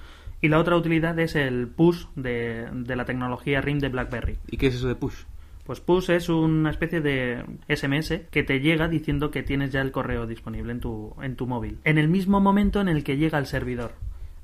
Y 0.42 0.50
la 0.50 0.60
otra 0.60 0.76
utilidad 0.76 1.18
es 1.20 1.36
el 1.36 1.68
push 1.68 2.06
de, 2.16 2.68
de 2.72 2.96
la 2.96 3.06
tecnología 3.06 3.62
RIM 3.62 3.80
de 3.80 3.90
BlackBerry. 3.90 4.38
¿Y 4.48 4.58
qué 4.58 4.68
es 4.68 4.76
eso 4.76 4.88
de 4.88 4.96
push? 4.96 5.24
Pues 5.66 5.80
push 5.80 6.10
es 6.10 6.28
una 6.28 6.70
especie 6.70 7.00
de 7.00 7.46
SMS 7.70 8.24
que 8.30 8.44
te 8.44 8.60
llega 8.60 8.90
diciendo 8.90 9.32
que 9.32 9.44
tienes 9.44 9.72
ya 9.72 9.80
el 9.80 9.92
correo 9.94 10.28
disponible 10.28 10.74
en 10.74 10.82
tu, 10.82 11.16
en 11.22 11.38
tu 11.38 11.48
móvil. 11.48 11.80
En 11.86 11.98
el 11.98 12.10
mismo 12.10 12.42
momento 12.42 12.82
en 12.82 12.90
el 12.90 13.06
que 13.06 13.16
llega 13.16 13.38
al 13.38 13.46
servidor. 13.48 13.94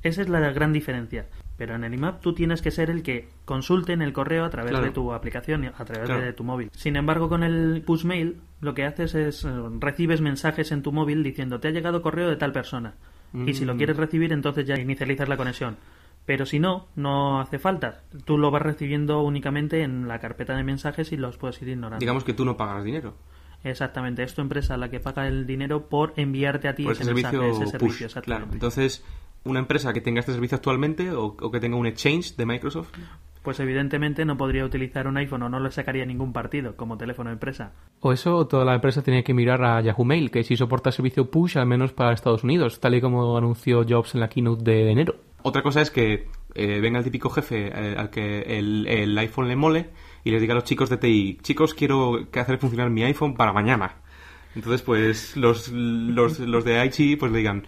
Esa 0.02 0.22
es 0.22 0.30
la 0.30 0.40
gran 0.52 0.72
diferencia. 0.72 1.26
Pero 1.60 1.76
en 1.76 1.84
el 1.84 1.94
IMAP 1.94 2.22
tú 2.22 2.34
tienes 2.34 2.62
que 2.62 2.72
ser 2.72 2.90
el 2.90 3.04
que 3.04 3.28
consulte 3.44 3.92
en 3.94 4.02
el 4.02 4.14
correo 4.14 4.46
a 4.46 4.50
través 4.50 4.72
Claro. 4.72 4.86
de 4.86 4.92
tu 4.92 5.12
aplicación, 5.14 5.66
a 5.66 5.84
través 5.86 6.06
Claro. 6.06 6.22
de 6.24 6.32
tu 6.34 6.44
móvil. 6.46 6.72
Sin 6.74 6.96
embargo, 6.96 7.28
con 7.30 7.44
el 7.44 7.84
push 7.86 8.06
mail 8.06 8.38
lo 8.62 8.74
que 8.74 8.86
haces 8.86 9.14
es 9.14 9.44
eh, 9.46 9.50
recibes 9.80 10.22
mensajes 10.22 10.72
en 10.72 10.82
tu 10.82 10.92
móvil 10.94 11.22
diciendo 11.22 11.60
te 11.60 11.68
ha 11.68 11.72
llegado 11.72 12.02
correo 12.02 12.30
de 12.30 12.38
tal 12.38 12.54
persona. 12.54 12.96
Y 13.46 13.54
si 13.54 13.66
lo 13.66 13.76
Mm. 13.76 13.78
quieres 13.78 13.98
recibir, 13.98 14.32
entonces 14.34 14.66
ya 14.66 14.80
inicializas 14.80 15.28
la 15.30 15.38
conexión. 15.38 15.76
Pero 16.26 16.46
si 16.46 16.60
no, 16.60 16.88
no 16.96 17.42
hace 17.42 17.60
falta. 17.60 18.02
Tú 18.24 18.38
lo 18.38 18.52
vas 18.52 18.62
recibiendo 18.62 19.22
únicamente 19.22 19.84
en 19.84 20.08
la 20.08 20.20
carpeta 20.20 20.56
de 20.56 20.64
mensajes 20.64 21.12
y 21.12 21.18
los 21.18 21.38
puedes 21.38 21.62
ir 21.62 21.68
ignorando. 21.70 22.00
Digamos 22.00 22.24
que 22.24 22.34
tú 22.34 22.46
no 22.46 22.56
pagas 22.56 22.84
dinero. 22.86 23.16
Exactamente, 23.64 24.24
es 24.24 24.34
tu 24.34 24.42
empresa 24.42 24.78
la 24.78 24.90
que 24.90 25.00
paga 25.02 25.28
el 25.28 25.46
dinero 25.46 25.90
por 25.90 26.14
enviarte 26.16 26.70
a 26.70 26.76
ti 26.76 26.84
Por 26.84 26.94
ese, 26.94 27.04
ese 27.04 27.10
servicio 27.14 27.42
mensaje, 27.42 27.64
ese 27.64 27.72
servicio, 27.72 27.98
push. 27.98 28.06
exactamente. 28.06 28.44
Claro. 28.46 28.54
Entonces, 28.54 29.04
una 29.46 29.60
empresa 29.60 29.94
que 29.94 30.02
tenga 30.02 30.20
este 30.20 30.34
servicio 30.34 30.56
actualmente 30.58 31.12
o, 31.12 31.26
o 31.40 31.52
que 31.52 31.60
tenga 31.60 31.78
un 31.78 31.88
exchange 31.88 32.36
de 32.36 32.46
Microsoft, 32.46 32.90
Pues 33.42 33.60
evidentemente 33.62 34.26
no 34.26 34.36
podría 34.36 34.66
utilizar 34.66 35.08
un 35.08 35.16
iPhone 35.18 35.44
o 35.44 35.50
no 35.50 35.60
le 35.62 35.72
sacaría 35.72 36.06
ningún 36.06 36.34
partido 36.34 36.76
como 36.76 36.98
teléfono 36.98 37.32
empresa. 37.32 37.72
O 38.02 38.12
eso, 38.12 38.46
toda 38.48 38.66
la 38.66 38.76
empresa 38.76 39.02
tiene 39.02 39.24
que 39.24 39.34
mirar 39.34 39.64
a 39.64 39.82
Yahoo 39.82 40.04
Mail, 40.04 40.30
que 40.30 40.44
sí 40.44 40.58
soporta 40.58 40.92
servicio 40.92 41.32
push, 41.32 41.58
al 41.58 41.66
menos 41.66 41.94
para 41.94 42.12
Estados 42.14 42.44
Unidos, 42.44 42.80
tal 42.82 42.96
y 42.96 43.02
como 43.02 43.38
anunció 43.38 43.86
Jobs 43.88 44.14
en 44.14 44.20
la 44.22 44.28
keynote 44.28 44.64
de 44.64 44.92
enero. 44.92 45.16
Otra 45.42 45.62
cosa 45.64 45.82
es 45.82 45.90
que 45.90 46.28
eh, 46.54 46.80
venga 46.82 47.00
el 47.00 47.06
típico 47.06 47.30
jefe 47.30 47.68
eh, 47.68 47.96
al 47.98 48.10
que 48.10 48.42
el, 48.42 48.86
el 48.88 49.18
iPhone 49.18 49.48
le 49.48 49.56
mole 49.56 49.90
y 50.26 50.32
les 50.32 50.42
diga 50.42 50.54
a 50.54 50.56
los 50.56 50.66
chicos 50.66 50.90
de 50.90 50.98
TI, 50.98 51.38
chicos, 51.42 51.74
quiero 51.74 52.28
que 52.30 52.42
hacer 52.42 52.58
funcionar 52.58 52.90
mi 52.90 53.04
iPhone 53.04 53.36
para 53.36 53.54
mañana. 53.54 53.96
Entonces, 54.54 54.82
pues 54.82 55.38
los, 55.38 55.70
los, 55.70 56.40
los 56.40 56.66
de 56.66 56.84
IT 56.86 57.18
pues 57.20 57.32
le 57.32 57.38
digan, 57.38 57.58
"Mm, 57.60 57.64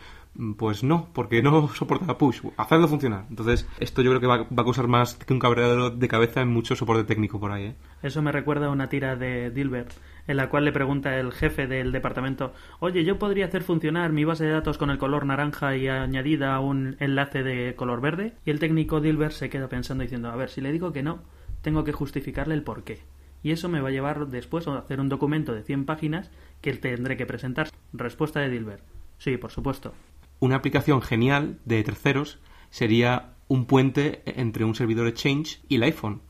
pues 0.57 0.83
no, 0.83 1.09
porque 1.13 1.41
no 1.41 1.67
soporta 1.75 2.17
push, 2.17 2.41
hacerlo 2.57 2.87
funcionar. 2.87 3.25
Entonces, 3.29 3.67
esto 3.79 4.01
yo 4.01 4.11
creo 4.11 4.21
que 4.21 4.27
va, 4.27 4.37
va 4.37 4.61
a 4.61 4.63
causar 4.63 4.87
más 4.87 5.15
que 5.15 5.33
un 5.33 5.39
cabreado 5.39 5.89
de 5.89 6.07
cabeza 6.07 6.41
en 6.41 6.49
mucho 6.49 6.75
soporte 6.75 7.03
técnico 7.03 7.39
por 7.39 7.51
ahí, 7.51 7.65
¿eh? 7.65 7.75
Eso 8.01 8.21
me 8.21 8.31
recuerda 8.31 8.67
a 8.67 8.71
una 8.71 8.89
tira 8.89 9.15
de 9.15 9.51
Dilbert, 9.51 9.91
en 10.27 10.37
la 10.37 10.49
cual 10.49 10.65
le 10.65 10.71
pregunta 10.71 11.17
el 11.19 11.31
jefe 11.31 11.67
del 11.67 11.91
departamento, 11.91 12.53
oye, 12.79 13.03
yo 13.03 13.19
podría 13.19 13.45
hacer 13.45 13.63
funcionar 13.63 14.11
mi 14.11 14.23
base 14.23 14.45
de 14.45 14.51
datos 14.51 14.77
con 14.77 14.89
el 14.89 14.97
color 14.97 15.25
naranja 15.25 15.75
y 15.75 15.87
añadida 15.87 16.59
un 16.59 16.95
enlace 16.99 17.43
de 17.43 17.75
color 17.75 18.01
verde. 18.01 18.33
Y 18.45 18.51
el 18.51 18.59
técnico 18.59 19.01
Dilbert 19.01 19.33
se 19.33 19.49
queda 19.49 19.67
pensando 19.67 20.03
diciendo, 20.03 20.29
a 20.29 20.35
ver, 20.35 20.49
si 20.49 20.61
le 20.61 20.71
digo 20.71 20.91
que 20.91 21.03
no, 21.03 21.19
tengo 21.61 21.83
que 21.83 21.91
justificarle 21.91 22.55
el 22.55 22.63
por 22.63 22.83
qué. 22.83 22.99
Y 23.43 23.51
eso 23.51 23.69
me 23.69 23.81
va 23.81 23.89
a 23.89 23.91
llevar 23.91 24.27
después 24.27 24.67
a 24.67 24.77
hacer 24.77 24.99
un 24.99 25.09
documento 25.09 25.53
de 25.53 25.63
100 25.63 25.85
páginas 25.85 26.29
que 26.61 26.73
tendré 26.73 27.17
que 27.17 27.25
presentar. 27.25 27.69
Respuesta 27.91 28.39
de 28.39 28.49
Dilbert. 28.49 28.83
Sí, 29.17 29.37
por 29.37 29.51
supuesto. 29.51 29.93
Una 30.41 30.55
aplicación 30.55 31.03
genial 31.03 31.59
de 31.65 31.83
terceros 31.83 32.39
sería 32.71 33.35
un 33.47 33.67
puente 33.67 34.23
entre 34.25 34.65
un 34.65 34.73
servidor 34.73 35.07
Exchange 35.07 35.61
y 35.69 35.75
el 35.75 35.83
iPhone. 35.83 36.23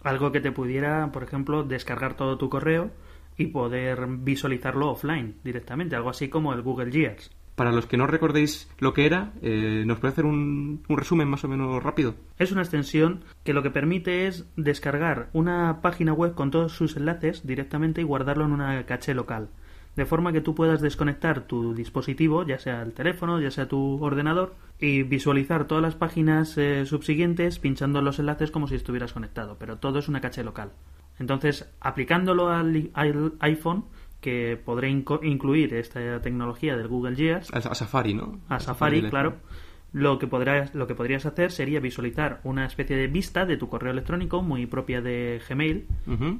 Algo 0.00 0.30
que 0.30 0.40
te 0.40 0.52
pudiera, 0.52 1.10
por 1.10 1.24
ejemplo, 1.24 1.64
descargar 1.64 2.14
todo 2.14 2.38
tu 2.38 2.48
correo 2.48 2.92
y 3.36 3.46
poder 3.46 4.06
visualizarlo 4.06 4.92
offline 4.92 5.38
directamente, 5.42 5.96
algo 5.96 6.10
así 6.10 6.28
como 6.28 6.52
el 6.52 6.62
Google 6.62 6.92
Gears. 6.92 7.32
Para 7.56 7.72
los 7.72 7.86
que 7.86 7.96
no 7.96 8.06
recordéis 8.06 8.70
lo 8.78 8.94
que 8.94 9.06
era, 9.06 9.32
eh, 9.42 9.82
¿nos 9.84 9.98
puede 9.98 10.12
hacer 10.12 10.24
un, 10.24 10.84
un 10.88 10.96
resumen 10.96 11.26
más 11.26 11.42
o 11.42 11.48
menos 11.48 11.82
rápido? 11.82 12.14
Es 12.38 12.52
una 12.52 12.62
extensión 12.62 13.24
que 13.42 13.54
lo 13.54 13.64
que 13.64 13.72
permite 13.72 14.28
es 14.28 14.46
descargar 14.54 15.30
una 15.32 15.80
página 15.80 16.12
web 16.12 16.36
con 16.36 16.52
todos 16.52 16.74
sus 16.74 16.96
enlaces 16.96 17.44
directamente 17.44 18.02
y 18.02 18.04
guardarlo 18.04 18.44
en 18.44 18.52
una 18.52 18.86
caché 18.86 19.14
local. 19.14 19.48
De 19.98 20.06
forma 20.06 20.32
que 20.32 20.40
tú 20.40 20.54
puedas 20.54 20.80
desconectar 20.80 21.40
tu 21.48 21.74
dispositivo, 21.74 22.46
ya 22.46 22.60
sea 22.60 22.82
el 22.82 22.92
teléfono, 22.92 23.40
ya 23.40 23.50
sea 23.50 23.66
tu 23.66 24.00
ordenador, 24.00 24.54
y 24.78 25.02
visualizar 25.02 25.66
todas 25.66 25.82
las 25.82 25.96
páginas 25.96 26.56
eh, 26.56 26.86
subsiguientes 26.86 27.58
pinchando 27.58 28.00
los 28.00 28.20
enlaces 28.20 28.52
como 28.52 28.68
si 28.68 28.76
estuvieras 28.76 29.12
conectado. 29.12 29.56
Pero 29.58 29.78
todo 29.78 29.98
es 29.98 30.06
una 30.06 30.20
caché 30.20 30.44
local. 30.44 30.70
Entonces, 31.18 31.68
aplicándolo 31.80 32.48
al, 32.48 32.92
iPhone, 33.40 33.86
que 34.20 34.56
podré 34.64 34.88
incluir 34.88 35.74
esta 35.74 36.22
tecnología 36.22 36.76
del 36.76 36.86
Google 36.86 37.16
Gears, 37.16 37.52
A, 37.52 37.74
Safari, 37.74 38.14
¿no? 38.14 38.38
a 38.48 38.60
Safari, 38.60 39.02
claro. 39.10 39.38
Lo 39.92 40.18
que, 40.18 40.26
podrás, 40.26 40.74
lo 40.74 40.86
que 40.86 40.94
podrías 40.94 41.24
hacer 41.26 41.50
sería 41.50 41.80
visualizar 41.80 42.40
una 42.44 42.66
especie 42.66 42.94
de 42.96 43.06
vista 43.06 43.46
de 43.46 43.56
tu 43.56 43.68
correo 43.68 43.90
electrónico 43.92 44.42
muy 44.42 44.66
propia 44.66 45.00
de 45.00 45.40
Gmail 45.48 45.86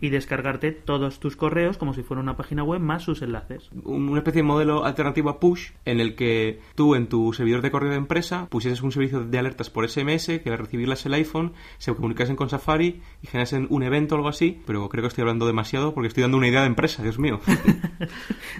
y 0.01 0.09
descargarte 0.11 0.73
todos 0.73 1.19
tus 1.19 1.35
correos 1.37 1.79
como 1.79 1.95
si 1.95 2.03
fuera 2.03 2.23
una 2.23 2.37
página 2.37 2.63
web 2.63 2.81
más 2.81 3.03
sus 3.05 3.23
enlaces. 3.23 3.71
Un- 3.85 4.09
Una 4.11 4.19
especie 4.19 4.41
de 4.43 4.49
modelo 4.49 4.85
alternativo 4.85 5.31
a 5.31 5.41
Push, 5.41 5.71
en 5.85 6.01
el 6.01 6.15
que 6.15 6.61
tú 6.75 6.95
en 6.95 7.09
tu 7.09 7.33
servidor 7.33 7.63
de 7.63 7.71
correo 7.71 7.91
de 7.91 7.97
empresa 7.97 8.47
pusieses 8.51 8.83
un 8.83 8.93
servicio 8.93 9.21
de 9.25 9.39
alertas 9.39 9.71
por 9.71 9.89
SMS, 9.89 10.27
que 10.43 10.51
al 10.51 10.59
recibirlas 10.59 11.05
el 11.07 11.15
iPhone 11.15 11.53
se 11.79 11.95
comunicasen 11.95 12.37
con 12.37 12.49
Safari 12.51 13.01
y 13.23 13.27
generasen 13.29 13.67
un 13.71 13.83
evento 13.83 14.15
o 14.15 14.19
algo 14.19 14.29
así, 14.29 14.61
pero 14.67 14.89
creo 14.89 15.03
que 15.03 15.09
estoy 15.09 15.23
hablando 15.23 15.47
demasiado 15.47 15.95
porque 15.95 16.09
estoy 16.09 16.23
dando 16.23 16.37
una 16.37 16.49
idea 16.49 16.61
de 16.61 16.67
empresa, 16.67 17.03
Dios 17.03 17.19
mío. 17.19 17.41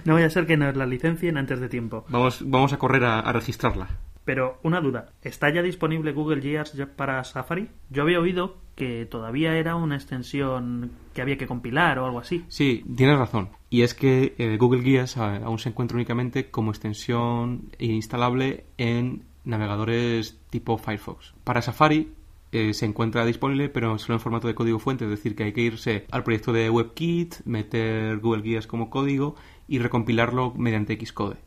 No 0.05 0.13
vaya 0.13 0.27
a 0.27 0.29
ser 0.29 0.45
que 0.45 0.57
nos 0.57 0.75
la 0.75 0.85
licencien 0.85 1.37
antes 1.37 1.59
de 1.59 1.69
tiempo. 1.69 2.05
vamos, 2.09 2.43
vamos 2.45 2.73
a 2.73 2.77
correr 2.77 3.03
a, 3.03 3.19
a 3.19 3.33
registrarla. 3.33 3.87
Pero 4.25 4.59
una 4.63 4.81
duda, 4.81 5.13
¿está 5.21 5.51
ya 5.51 5.61
disponible 5.61 6.11
Google 6.11 6.41
Gears 6.41 6.75
para 6.95 7.23
Safari? 7.23 7.69
Yo 7.89 8.03
había 8.03 8.19
oído 8.19 8.57
que 8.75 9.05
todavía 9.05 9.57
era 9.57 9.75
una 9.75 9.95
extensión 9.95 10.91
que 11.13 11.21
había 11.21 11.37
que 11.37 11.47
compilar 11.47 11.99
o 11.99 12.05
algo 12.05 12.19
así. 12.19 12.45
Sí, 12.47 12.83
tienes 12.95 13.17
razón. 13.17 13.49
Y 13.69 13.81
es 13.81 13.93
que 13.93 14.35
eh, 14.37 14.57
Google 14.57 14.83
Gears 14.83 15.17
aún 15.17 15.59
se 15.59 15.69
encuentra 15.69 15.95
únicamente 15.95 16.49
como 16.49 16.71
extensión 16.71 17.71
instalable 17.79 18.65
en 18.77 19.25
navegadores 19.43 20.39
tipo 20.49 20.77
Firefox. 20.77 21.33
Para 21.43 21.61
Safari 21.61 22.13
eh, 22.51 22.73
se 22.73 22.85
encuentra 22.85 23.25
disponible, 23.25 23.69
pero 23.69 23.97
solo 23.99 24.15
en 24.15 24.21
formato 24.21 24.47
de 24.47 24.55
código 24.55 24.79
fuente, 24.79 25.05
es 25.05 25.11
decir, 25.11 25.35
que 25.35 25.43
hay 25.43 25.53
que 25.53 25.61
irse 25.61 26.05
al 26.09 26.23
proyecto 26.23 26.51
de 26.53 26.69
WebKit, 26.69 27.45
meter 27.45 28.17
Google 28.19 28.43
Gears 28.43 28.65
como 28.65 28.89
código 28.89 29.35
y 29.67 29.79
recompilarlo 29.79 30.53
mediante 30.55 30.97
Xcode. 31.05 31.37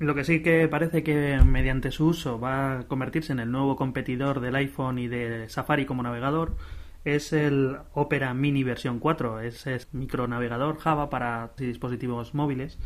Lo 0.00 0.14
que 0.14 0.24
sí 0.24 0.42
que 0.42 0.66
parece 0.66 1.02
que 1.02 1.38
mediante 1.44 1.90
su 1.90 2.06
uso 2.06 2.40
va 2.40 2.78
a 2.78 2.82
convertirse 2.88 3.32
en 3.32 3.38
el 3.38 3.52
nuevo 3.52 3.76
competidor 3.76 4.40
del 4.40 4.56
iPhone 4.56 4.98
y 4.98 5.08
de 5.08 5.46
Safari 5.50 5.84
como 5.84 6.02
navegador 6.02 6.56
es 7.04 7.34
el 7.34 7.76
Opera 7.92 8.32
Mini 8.32 8.64
versión 8.64 8.98
4. 8.98 9.40
Ese 9.40 9.74
es 9.74 9.92
micronavegador 9.92 10.78
Java 10.78 11.10
para 11.10 11.50
dispositivos 11.58 12.32
móviles 12.32 12.78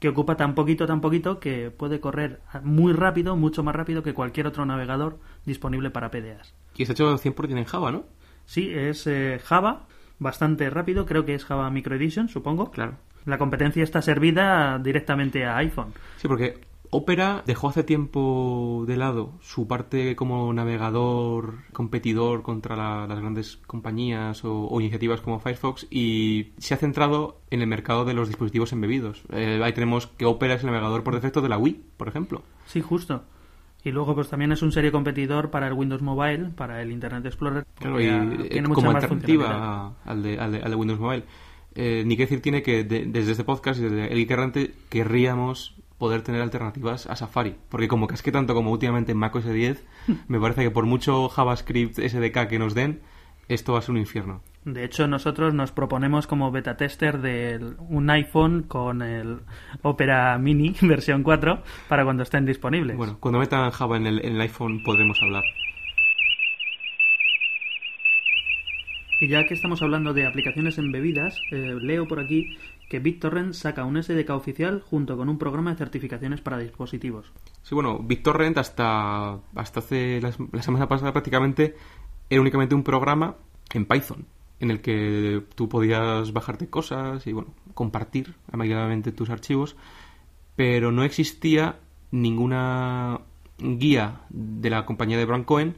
que 0.00 0.08
ocupa 0.08 0.36
tan 0.36 0.56
poquito, 0.56 0.88
tan 0.88 1.00
poquito 1.00 1.38
que 1.38 1.70
puede 1.70 2.00
correr 2.00 2.40
muy 2.64 2.92
rápido, 2.92 3.36
mucho 3.36 3.62
más 3.62 3.76
rápido 3.76 4.02
que 4.02 4.12
cualquier 4.12 4.48
otro 4.48 4.66
navegador 4.66 5.20
disponible 5.44 5.90
para 5.90 6.10
PDAs. 6.10 6.52
Y 6.74 6.82
está 6.82 6.94
hecho 6.94 7.16
100% 7.16 7.58
en 7.58 7.64
Java, 7.64 7.92
¿no? 7.92 8.06
Sí, 8.44 8.72
es 8.74 9.06
eh, 9.06 9.40
Java, 9.42 9.86
bastante 10.18 10.68
rápido, 10.68 11.06
creo 11.06 11.24
que 11.24 11.34
es 11.34 11.44
Java 11.44 11.70
Micro 11.70 11.94
Edition, 11.94 12.28
supongo. 12.28 12.72
Claro. 12.72 12.96
La 13.26 13.38
competencia 13.38 13.82
está 13.82 14.00
servida 14.02 14.78
directamente 14.78 15.44
a 15.44 15.56
iPhone. 15.58 15.92
Sí, 16.16 16.28
porque 16.28 16.60
Opera 16.90 17.42
dejó 17.44 17.68
hace 17.68 17.82
tiempo 17.82 18.84
de 18.86 18.96
lado 18.96 19.32
su 19.40 19.66
parte 19.66 20.14
como 20.14 20.52
navegador 20.52 21.54
competidor 21.72 22.42
contra 22.42 22.76
la- 22.76 23.06
las 23.08 23.18
grandes 23.18 23.56
compañías 23.66 24.44
o, 24.44 24.68
o 24.68 24.80
iniciativas 24.80 25.20
como 25.20 25.40
Firefox 25.40 25.86
y 25.90 26.52
se 26.58 26.74
ha 26.74 26.76
centrado 26.76 27.40
en 27.50 27.60
el 27.60 27.66
mercado 27.66 28.04
de 28.04 28.14
los 28.14 28.28
dispositivos 28.28 28.72
embebidos. 28.72 29.24
Eh, 29.32 29.60
ahí 29.62 29.72
tenemos 29.72 30.06
que 30.06 30.24
Opera 30.26 30.54
es 30.54 30.60
el 30.62 30.66
navegador 30.70 31.02
por 31.02 31.14
defecto 31.14 31.40
de 31.42 31.48
la 31.48 31.58
Wii, 31.58 31.80
por 31.96 32.06
ejemplo. 32.08 32.42
Sí, 32.66 32.80
justo. 32.80 33.24
Y 33.82 33.90
luego 33.92 34.14
pues 34.14 34.28
también 34.28 34.50
es 34.52 34.62
un 34.62 34.72
serio 34.72 34.90
competidor 34.92 35.50
para 35.50 35.66
el 35.68 35.72
Windows 35.72 36.02
Mobile, 36.02 36.50
para 36.56 36.82
el 36.82 36.90
Internet 36.92 37.24
Explorer. 37.26 37.64
Claro, 37.78 38.00
y 38.00 38.06
eh, 38.06 38.48
tiene 38.50 38.68
mucha 38.68 38.74
como 38.80 38.92
más 38.92 39.02
alternativa 39.04 39.92
al 40.04 40.22
de, 40.22 40.38
al 40.38 40.52
de- 40.52 40.62
al 40.62 40.70
de 40.70 40.76
Windows 40.76 41.00
Mobile. 41.00 41.24
Eh, 41.76 42.02
ni 42.06 42.16
que 42.16 42.22
decir 42.24 42.40
tiene 42.40 42.62
que 42.62 42.84
de- 42.84 43.04
desde 43.06 43.32
este 43.32 43.44
podcast, 43.44 43.78
desde 43.80 44.06
el 44.10 44.16
Geek 44.18 44.30
Errante, 44.30 44.72
querríamos 44.88 45.74
poder 45.98 46.22
tener 46.22 46.42
alternativas 46.42 47.06
a 47.06 47.16
Safari. 47.16 47.54
Porque 47.68 47.88
como 47.88 48.06
casque 48.06 48.32
tanto 48.32 48.54
como 48.54 48.70
últimamente 48.72 49.12
en 49.12 49.18
macOS 49.18 49.46
10, 49.46 49.84
me 50.28 50.40
parece 50.40 50.62
que 50.62 50.70
por 50.70 50.86
mucho 50.86 51.28
JavaScript 51.28 51.98
SDK 51.98 52.48
que 52.48 52.58
nos 52.58 52.74
den, 52.74 53.00
esto 53.48 53.72
va 53.74 53.78
a 53.78 53.82
ser 53.82 53.92
un 53.92 53.98
infierno. 53.98 54.42
De 54.64 54.84
hecho, 54.84 55.06
nosotros 55.06 55.54
nos 55.54 55.70
proponemos 55.70 56.26
como 56.26 56.50
beta 56.50 56.76
tester 56.76 57.20
de 57.20 57.60
un 57.88 58.10
iPhone 58.10 58.64
con 58.64 59.00
el 59.00 59.38
Opera 59.82 60.36
Mini 60.38 60.74
versión 60.82 61.22
4 61.22 61.62
para 61.88 62.02
cuando 62.04 62.24
estén 62.24 62.44
disponibles. 62.46 62.96
Bueno, 62.96 63.16
cuando 63.20 63.38
metan 63.38 63.70
Java 63.70 63.96
en 63.96 64.06
el, 64.06 64.24
en 64.24 64.34
el 64.34 64.40
iPhone 64.40 64.82
podremos 64.82 65.18
hablar. 65.22 65.44
Y 69.18 69.28
ya 69.28 69.46
que 69.46 69.54
estamos 69.54 69.80
hablando 69.82 70.12
de 70.12 70.26
aplicaciones 70.26 70.76
embebidas, 70.78 71.40
eh, 71.50 71.74
leo 71.80 72.06
por 72.06 72.20
aquí 72.20 72.56
que 72.88 73.00
BitTorrent 73.00 73.54
saca 73.54 73.84
un 73.84 74.00
SDK 74.00 74.30
oficial 74.30 74.80
junto 74.80 75.16
con 75.16 75.28
un 75.28 75.38
programa 75.38 75.70
de 75.70 75.78
certificaciones 75.78 76.40
para 76.40 76.58
dispositivos. 76.58 77.32
Sí, 77.62 77.74
bueno, 77.74 77.98
BitTorrent 77.98 78.58
hasta, 78.58 79.38
hasta 79.54 79.80
hace 79.80 80.20
la, 80.20 80.32
semana 80.62 80.86
pasada 80.86 81.12
prácticamente 81.12 81.74
era 82.28 82.40
únicamente 82.40 82.74
un 82.74 82.82
programa 82.82 83.36
en 83.72 83.86
Python 83.86 84.26
en 84.60 84.70
el 84.70 84.80
que 84.80 85.42
tú 85.54 85.68
podías 85.68 86.32
bajarte 86.32 86.68
cosas 86.68 87.26
y 87.26 87.32
bueno, 87.32 87.54
compartir 87.74 88.34
amigablemente 88.52 89.12
tus 89.12 89.30
archivos, 89.30 89.76
pero 90.54 90.92
no 90.92 91.04
existía 91.04 91.80
ninguna 92.10 93.20
guía 93.58 94.20
de 94.30 94.70
la 94.70 94.86
compañía 94.86 95.18
de 95.18 95.24
Brancoen 95.24 95.76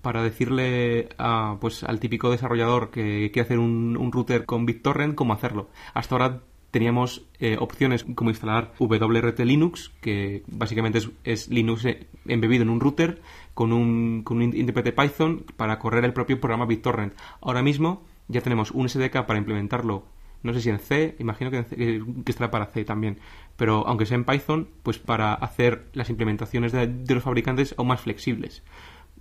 para 0.00 0.22
decirle 0.22 1.08
a, 1.18 1.56
pues, 1.60 1.84
al 1.84 2.00
típico 2.00 2.30
desarrollador 2.30 2.90
que 2.90 3.30
quiere 3.32 3.42
hacer 3.46 3.58
un, 3.58 4.10
router 4.12 4.44
con 4.46 4.64
BitTorrent 4.66 5.14
cómo 5.14 5.32
hacerlo. 5.32 5.68
Hasta 5.94 6.14
ahora 6.14 6.40
teníamos 6.70 7.26
eh, 7.38 7.56
opciones 7.60 8.04
como 8.14 8.30
instalar 8.30 8.72
WRT 8.78 9.40
Linux, 9.40 9.90
que 10.00 10.42
básicamente 10.46 11.00
es, 11.24 11.48
Linux 11.48 11.84
eh, 11.84 12.06
embebido 12.26 12.62
en 12.62 12.70
un 12.70 12.80
router 12.80 13.20
con 13.54 13.72
un, 13.72 14.24
intérprete 14.54 14.92
Python 14.92 15.44
para 15.56 15.78
correr 15.78 16.04
el 16.04 16.14
propio 16.14 16.40
programa 16.40 16.64
BitTorrent. 16.66 17.12
Ahora 17.42 17.62
mismo 17.62 18.04
ya 18.28 18.40
tenemos 18.40 18.70
un 18.70 18.88
SDK 18.88 19.26
para 19.26 19.38
implementarlo, 19.38 20.04
no 20.42 20.54
sé 20.54 20.62
si 20.62 20.70
en 20.70 20.78
C, 20.78 21.14
imagino 21.18 21.50
que, 21.50 21.58
en 21.58 21.64
C- 21.66 22.00
estará 22.26 22.50
para 22.50 22.66
C 22.66 22.84
también, 22.84 23.18
pero 23.56 23.86
aunque 23.86 24.06
sea 24.06 24.16
en 24.16 24.24
Python, 24.24 24.68
pues 24.82 24.98
para 24.98 25.34
hacer 25.34 25.88
las 25.92 26.08
implementaciones 26.08 26.72
de, 26.72 26.86
de 26.86 27.14
los 27.14 27.22
fabricantes 27.22 27.74
aún 27.76 27.88
más 27.88 28.00
flexibles. 28.00 28.62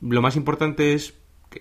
Lo 0.01 0.21
más 0.21 0.35
importante 0.35 0.93
es, 0.93 1.13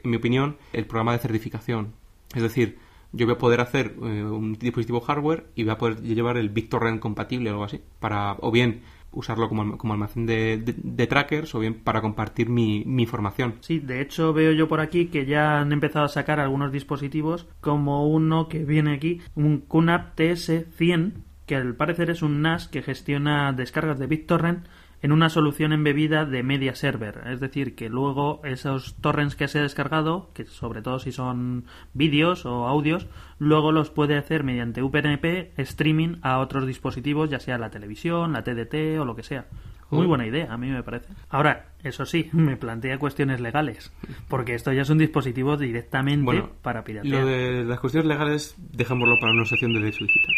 en 0.02 0.11
mi 0.11 0.16
opinión, 0.16 0.56
el 0.73 0.87
programa 0.87 1.12
de 1.12 1.18
certificación. 1.18 1.92
Es 2.35 2.42
decir, 2.42 2.78
yo 3.12 3.26
voy 3.26 3.35
a 3.35 3.38
poder 3.38 3.61
hacer 3.61 3.94
eh, 4.02 4.25
un 4.25 4.54
dispositivo 4.54 5.00
hardware 5.00 5.47
y 5.54 5.64
voy 5.64 5.73
a 5.73 5.78
poder 5.78 6.00
llevar 6.02 6.37
el 6.37 6.49
BitTorrent 6.49 7.00
compatible 7.00 7.50
o 7.50 7.52
algo 7.54 7.64
así, 7.64 7.80
para 7.99 8.37
o 8.40 8.50
bien 8.50 8.82
usarlo 9.12 9.49
como, 9.49 9.76
como 9.76 9.92
almacén 9.92 10.25
de, 10.26 10.59
de- 10.59 10.76
de 10.76 11.06
trackers 11.09 11.52
o 11.56 11.59
bien 11.59 11.75
para 11.75 12.00
compartir 12.00 12.49
mi, 12.49 12.85
mi 12.87 13.02
información. 13.02 13.54
Sí, 13.61 13.80
de 13.80 14.00
hecho 14.00 14.32
veo 14.32 14.52
yo 14.52 14.68
por 14.68 14.78
aquí 14.78 15.06
que 15.06 15.26
ya 15.26 15.59
han 15.61 15.73
empezado 15.73 16.04
a 16.04 16.09
sacar 16.09 16.38
algunos 16.38 16.70
dispositivos 16.70 17.49
como 17.61 18.09
uno 18.09 18.47
que 18.49 18.64
viene 18.64 18.94
aquí, 18.94 19.20
un 19.35 19.62
QNAP 19.62 20.16
TS100, 20.16 21.12
que 21.47 21.56
al 21.56 21.75
parecer 21.75 22.11
es 22.11 22.23
un 22.23 22.42
NAS 22.42 22.68
que 22.68 22.82
gestiona 22.82 23.52
descargas 23.52 23.99
de 23.99 24.06
BitTorrent 24.06 24.64
en 25.02 25.12
una 25.12 25.28
solución 25.28 25.73
embebida 25.73 26.25
de 26.25 26.42
media 26.42 26.75
server. 26.75 27.23
Es 27.26 27.40
decir, 27.40 27.75
que 27.75 27.88
luego 27.88 28.40
esos 28.45 28.97
torrents 28.97 29.37
que 29.37 29.49
se 29.49 29.59
ha 29.59 29.62
descargado, 29.62 30.30
que 30.35 30.45
sobre 30.47 30.83
todo 30.83 30.99
si 30.99 31.12
son 31.12 31.64
vídeos 31.95 32.45
o 32.47 32.66
audios, 32.66 33.07
luego 33.38 33.73
los 33.73 33.90
puede 33.90 34.16
hacer 34.16 34.45
mediante 34.45 34.83
UPnP 34.83 35.59
streaming 35.59 36.16
a 36.23 36.38
otros 36.38 36.66
dispositivos, 36.66 37.30
ya 37.30 37.40
sea 37.40 37.59
la 37.59 37.71
televisión, 37.71 38.33
la 38.33 38.42
TDT 38.42 38.99
o 39.00 39.04
lo 39.04 39.16
que 39.16 39.23
sea. 39.23 39.47
Muy 39.90 40.02
Uy. 40.02 40.07
buena 40.07 40.26
idea, 40.26 40.52
a 40.52 40.57
mí 40.57 40.69
me 40.69 40.83
parece. 40.85 41.09
Ahora, 41.30 41.73
eso 41.83 42.04
sí, 42.04 42.28
me 42.33 42.57
plantea 42.57 42.99
cuestiones 42.99 43.40
legales, 43.40 43.92
porque 44.28 44.54
esto 44.54 44.73
ya 44.73 44.83
es 44.83 44.90
un 44.90 44.99
dispositivo 44.99 45.57
directamente 45.57 46.25
Bueno, 46.25 46.50
para 46.62 46.85
piratear. 46.85 47.23
Lo 47.23 47.26
de 47.26 47.64
las 47.64 47.80
cuestiones 47.80 48.07
legales, 48.07 48.54
dejémoslo 48.59 49.16
para 49.21 49.33
una 49.33 49.45
sección 49.45 49.73
de 49.73 49.80
derecho 49.80 50.04
digital. 50.04 50.35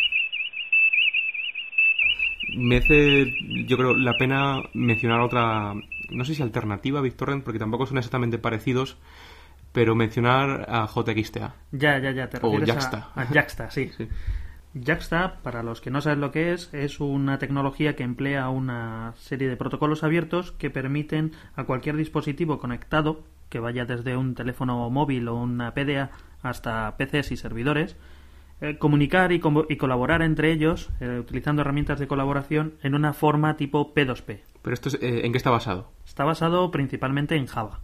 Merece, 2.56 3.32
yo 3.66 3.76
creo, 3.76 3.94
la 3.94 4.16
pena 4.16 4.62
mencionar 4.74 5.20
otra, 5.20 5.74
no 6.10 6.24
sé 6.24 6.34
si 6.34 6.42
alternativa 6.42 6.98
a 6.98 7.02
BitTorrent, 7.02 7.44
porque 7.44 7.58
tampoco 7.58 7.86
son 7.86 7.98
exactamente 7.98 8.38
parecidos, 8.38 8.98
pero 9.72 9.94
mencionar 9.94 10.66
a 10.68 10.86
JXTA. 10.86 11.54
Ya, 11.72 11.98
ya, 11.98 12.10
ya, 12.12 12.28
te 12.28 12.38
O 12.40 12.58
refieres 12.58 12.68
Jaxta. 12.68 13.10
a, 13.14 13.22
a 13.22 13.26
Jaxta, 13.26 13.70
sí. 13.70 13.90
Sí. 13.96 14.08
Jaxta, 14.74 15.40
para 15.42 15.62
los 15.62 15.80
que 15.80 15.90
no 15.90 16.00
saben 16.00 16.20
lo 16.20 16.30
que 16.30 16.52
es, 16.52 16.72
es 16.72 17.00
una 17.00 17.38
tecnología 17.38 17.94
que 17.94 18.04
emplea 18.04 18.48
una 18.48 19.12
serie 19.16 19.48
de 19.48 19.56
protocolos 19.56 20.02
abiertos 20.02 20.52
que 20.52 20.70
permiten 20.70 21.32
a 21.54 21.64
cualquier 21.64 21.96
dispositivo 21.96 22.58
conectado, 22.58 23.22
que 23.50 23.58
vaya 23.60 23.84
desde 23.84 24.16
un 24.16 24.34
teléfono 24.34 24.88
móvil 24.88 25.28
o 25.28 25.34
una 25.36 25.74
PDA 25.74 26.10
hasta 26.42 26.96
PCs 26.96 27.32
y 27.32 27.36
servidores, 27.36 27.96
eh, 28.62 28.78
comunicar 28.78 29.32
y, 29.32 29.40
co- 29.40 29.66
y 29.68 29.76
colaborar 29.76 30.22
entre 30.22 30.50
ellos 30.52 30.88
eh, 31.00 31.18
utilizando 31.20 31.60
herramientas 31.60 31.98
de 32.00 32.06
colaboración 32.06 32.74
en 32.82 32.94
una 32.94 33.12
forma 33.12 33.56
tipo 33.58 33.92
P2P. 33.94 34.38
Pero 34.62 34.72
esto 34.74 34.88
es, 34.88 34.94
eh, 35.02 35.26
¿en 35.26 35.32
qué 35.32 35.36
está 35.38 35.50
basado? 35.50 35.90
Está 36.06 36.24
basado 36.24 36.70
principalmente 36.70 37.36
en 37.36 37.46
Java. 37.46 37.80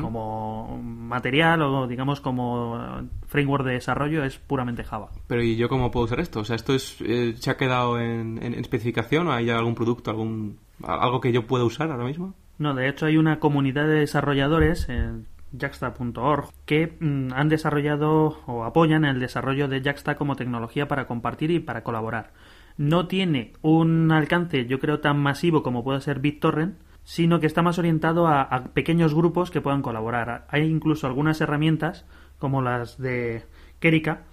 Como 0.00 0.80
material 0.82 1.60
o 1.60 1.86
digamos 1.86 2.22
como 2.22 2.80
framework 3.26 3.62
de 3.66 3.74
desarrollo 3.74 4.24
es 4.24 4.38
puramente 4.38 4.84
Java. 4.84 5.10
Pero 5.26 5.42
¿y 5.42 5.56
yo 5.56 5.68
cómo 5.68 5.90
puedo 5.90 6.06
usar 6.06 6.18
esto? 6.20 6.40
O 6.40 6.44
sea, 6.44 6.56
¿esto 6.56 6.74
es, 6.74 6.96
se 7.38 7.50
ha 7.50 7.58
quedado 7.58 8.00
en, 8.00 8.38
en- 8.42 8.54
en 8.54 8.60
especificación 8.60 9.26
o 9.28 9.32
hay 9.32 9.50
algún 9.50 9.74
producto, 9.74 10.10
algún 10.10 10.58
algo 10.82 11.20
que 11.20 11.30
yo 11.30 11.46
pueda 11.46 11.64
usar 11.64 11.90
ahora 11.90 12.04
mismo? 12.06 12.32
No, 12.58 12.74
de 12.74 12.88
hecho 12.88 13.04
hay 13.04 13.18
una 13.18 13.38
comunidad 13.38 13.86
de 13.86 14.00
desarrolladores 14.00 14.88
en 14.88 15.26
Jaxta.org 15.58 16.50
que 16.64 16.96
mm, 17.00 17.32
han 17.32 17.48
desarrollado 17.48 18.42
o 18.46 18.64
apoyan 18.64 19.04
el 19.04 19.20
desarrollo 19.20 19.68
de 19.68 19.82
Jaxta 19.82 20.16
como 20.16 20.36
tecnología 20.36 20.88
para 20.88 21.06
compartir 21.06 21.50
y 21.50 21.60
para 21.60 21.82
colaborar. 21.82 22.32
No 22.76 23.06
tiene 23.06 23.52
un 23.62 24.12
alcance, 24.12 24.66
yo 24.66 24.78
creo, 24.78 25.00
tan 25.00 25.18
masivo 25.18 25.62
como 25.62 25.82
puede 25.82 26.00
ser 26.00 26.20
BitTorrent, 26.20 26.78
sino 27.04 27.40
que 27.40 27.46
está 27.46 27.62
más 27.62 27.78
orientado 27.78 28.26
a, 28.26 28.42
a 28.42 28.64
pequeños 28.64 29.14
grupos 29.14 29.50
que 29.50 29.60
puedan 29.60 29.82
colaborar. 29.82 30.46
Hay 30.48 30.62
incluso 30.62 31.06
algunas 31.06 31.40
herramientas, 31.40 32.04
como 32.38 32.62
las 32.62 32.98
de 32.98 33.44
Kerika, 33.78 34.24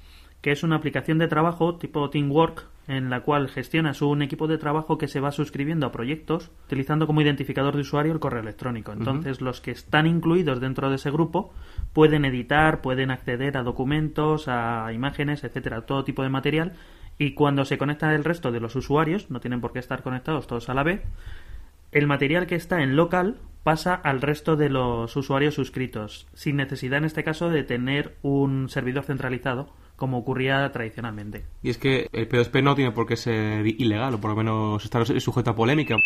que 0.42 0.52
es 0.52 0.64
una 0.64 0.76
aplicación 0.76 1.20
de 1.20 1.28
trabajo 1.28 1.78
tipo 1.78 2.10
Teamwork, 2.10 2.73
en 2.88 3.10
la 3.10 3.22
cual 3.22 3.50
gestionas 3.50 4.02
un 4.02 4.22
equipo 4.22 4.48
de 4.48 4.58
trabajo 4.58 4.98
que 4.98 5.08
se 5.08 5.20
va 5.20 5.32
suscribiendo 5.32 5.86
a 5.86 5.92
proyectos 5.92 6.52
utilizando 6.66 7.08
como 7.08 7.22
identificador 7.22 7.76
de 7.76 7.82
usuario 7.82 8.12
el 8.12 8.20
correo 8.20 8.42
electrónico. 8.42 8.92
Entonces, 8.92 9.42
los 9.42 9.62
que 9.62 9.72
están 9.72 10.06
incluidos 10.06 10.60
dentro 10.60 10.90
de 10.90 10.96
ese 10.96 11.12
grupo 11.12 11.54
pueden 11.94 12.26
editar, 12.26 12.82
pueden 12.82 13.12
acceder 13.12 13.58
a 13.58 13.64
documentos, 13.64 14.48
a 14.48 14.92
imágenes, 14.94 15.44
etcétera, 15.44 15.82
todo 15.82 16.04
tipo 16.04 16.24
de 16.24 16.30
material. 16.30 16.74
Y 17.18 17.34
cuando 17.34 17.64
se 17.64 17.78
conecta 17.78 18.14
el 18.14 18.24
resto 18.24 18.52
de 18.52 18.60
los 18.60 18.76
usuarios, 18.76 19.30
no 19.30 19.40
tienen 19.40 19.62
por 19.62 19.72
qué 19.72 19.80
estar 19.80 20.04
conectados 20.04 20.48
todos 20.48 20.68
a 20.70 20.74
la 20.74 20.84
vez, 20.84 21.02
el 21.92 22.08
material 22.08 22.48
que 22.48 22.56
está 22.56 22.82
en 22.82 22.96
local 22.96 23.38
pasa 23.64 23.94
al 23.94 24.22
resto 24.22 24.56
de 24.56 24.70
los 24.70 25.16
usuarios 25.16 25.54
suscritos, 25.54 26.28
sin 26.34 26.58
necesidad 26.58 26.98
en 26.98 27.06
este 27.06 27.24
caso 27.24 27.50
de 27.50 27.64
tener 27.64 28.18
un 28.24 28.68
servidor 28.68 29.04
centralizado 29.04 29.70
como 29.96 30.18
ocurría 30.18 30.72
tradicionalmente. 30.72 31.46
Y 31.62 31.70
es 31.70 31.78
que 31.78 32.08
el 32.12 32.28
P2P 32.28 32.64
no 32.64 32.76
tiene 32.76 32.92
por 32.92 33.06
qué 33.06 33.16
ser 33.16 33.66
ilegal, 33.68 34.14
o 34.14 34.22
por 34.22 34.32
lo 34.32 34.38
menos 34.38 34.84
estar 34.84 35.06
sujeto 35.06 35.52
a 35.52 35.56
polémica. 35.56 35.98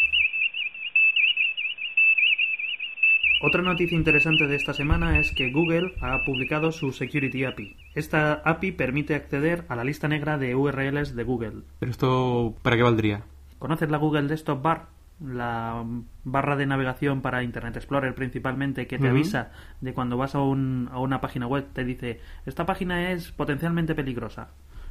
Otra 3.40 3.62
noticia 3.62 3.96
interesante 3.96 4.48
de 4.48 4.56
esta 4.56 4.74
semana 4.74 5.20
es 5.20 5.32
que 5.32 5.52
Google 5.52 5.94
ha 6.02 6.18
publicado 6.26 6.72
su 6.72 6.92
Security 6.92 7.46
API. 7.46 7.76
Esta 7.94 8.34
API 8.34 8.72
permite 8.72 9.14
acceder 9.14 9.64
a 9.70 9.76
la 9.76 9.84
lista 9.84 10.08
negra 10.08 10.40
de 10.40 10.56
URLs 10.56 11.16
de 11.16 11.24
Google. 11.24 11.62
¿Pero 11.80 11.92
esto 11.92 12.56
para 12.64 12.76
qué 12.76 12.82
valdría? 12.82 13.26
¿Conoces 13.60 13.92
la 13.92 13.98
Google 13.98 14.28
Desktop 14.28 14.64
Bar? 14.64 14.97
La 15.20 15.84
barra 16.24 16.56
de 16.56 16.66
navegación 16.66 17.22
para 17.22 17.42
Internet 17.42 17.78
Explorer 17.78 18.14
principalmente 18.14 18.86
que 18.86 19.00
te 19.00 19.10
avisa 19.10 19.52
de 19.82 19.94
cuando 19.94 20.16
vas 20.16 20.36
a, 20.36 20.40
un, 20.40 20.90
a 20.92 21.00
una 21.00 21.22
página 21.22 21.48
web 21.48 21.68
te 21.74 21.84
dice 21.84 22.20
esta 22.46 22.66
página 22.66 23.12
es 23.12 23.32
potencialmente 23.32 23.96
peligrosa 23.96 24.50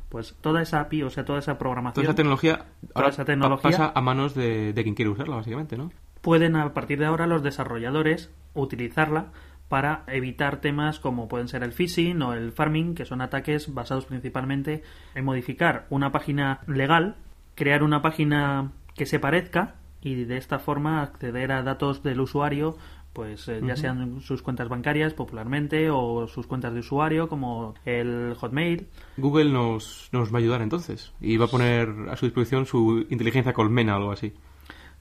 pues 0.09 0.37
toda 0.41 0.63
esa 0.63 0.81
API 0.81 1.05
o 1.05 1.11
sea 1.11 1.25
toda 1.25 1.39
esa 1.39 1.59
programación 1.59 1.95
toda 1.95 2.05
esa 2.05 2.17
tecnología, 2.17 2.67
toda 2.93 3.09
esa 3.09 3.25
tecnología 3.25 3.71
pasa 3.71 3.93
a 3.95 4.01
manos 4.01 4.35
de, 4.35 4.73
de, 4.73 4.83
quien 4.83 4.97
quiere 4.97 5.11
usarla 5.11 5.37
básicamente 5.37 5.77
¿no? 5.77 5.93
pueden 6.23 6.57
a 6.57 6.75
partir 6.75 6.99
de 6.99 7.07
ahora 7.07 7.27
los 7.27 7.45
desarrolladores 7.45 8.33
utilizarla 8.55 9.27
para 9.69 10.05
evitar 10.09 10.61
temas 10.61 10.99
como 10.99 11.29
pueden 11.29 11.47
ser 11.47 11.63
el 11.63 11.73
phishing 11.73 12.21
o 12.23 12.33
el 12.33 12.51
farming 12.51 12.95
que 12.95 13.05
son 13.05 13.21
ataques 13.21 13.73
basados 13.73 14.07
principalmente 14.07 14.83
en 15.15 15.25
modificar 15.25 15.87
una 15.91 16.11
página 16.11 16.61
legal 16.67 17.17
crear 17.55 17.85
una 17.85 18.03
página 18.03 18.73
que 18.95 19.07
se 19.07 19.21
parezca 19.21 19.77
y 20.01 20.25
de 20.25 20.37
esta 20.37 20.59
forma 20.59 21.03
acceder 21.03 21.53
a 21.53 21.63
datos 21.63 22.03
del 22.03 22.21
usuario 22.21 22.77
pues 23.17 23.49
eh, 23.49 23.63
ya 23.67 23.77
sean 23.77 24.21
sus 24.21 24.43
cuentas 24.43 24.69
bancarias 24.69 25.15
popularmente 25.15 25.89
o 25.89 26.29
sus 26.29 26.47
cuentas 26.47 26.75
de 26.75 26.81
usuario 26.81 27.31
como 27.31 27.75
el 27.87 28.35
Hotmail. 28.35 28.89
Google 29.17 29.51
nos, 29.51 30.11
nos 30.13 30.31
va 30.31 30.37
a 30.37 30.41
ayudar 30.43 30.61
entonces 30.61 31.15
y 31.19 31.39
va 31.39 31.47
a 31.47 31.49
poner 31.49 31.89
a 32.11 32.17
su 32.17 32.27
disposición 32.27 32.67
su 32.67 33.07
inteligencia 33.09 33.55
colmena 33.55 33.95
o 33.95 33.97
algo 34.01 34.13
así. 34.13 34.35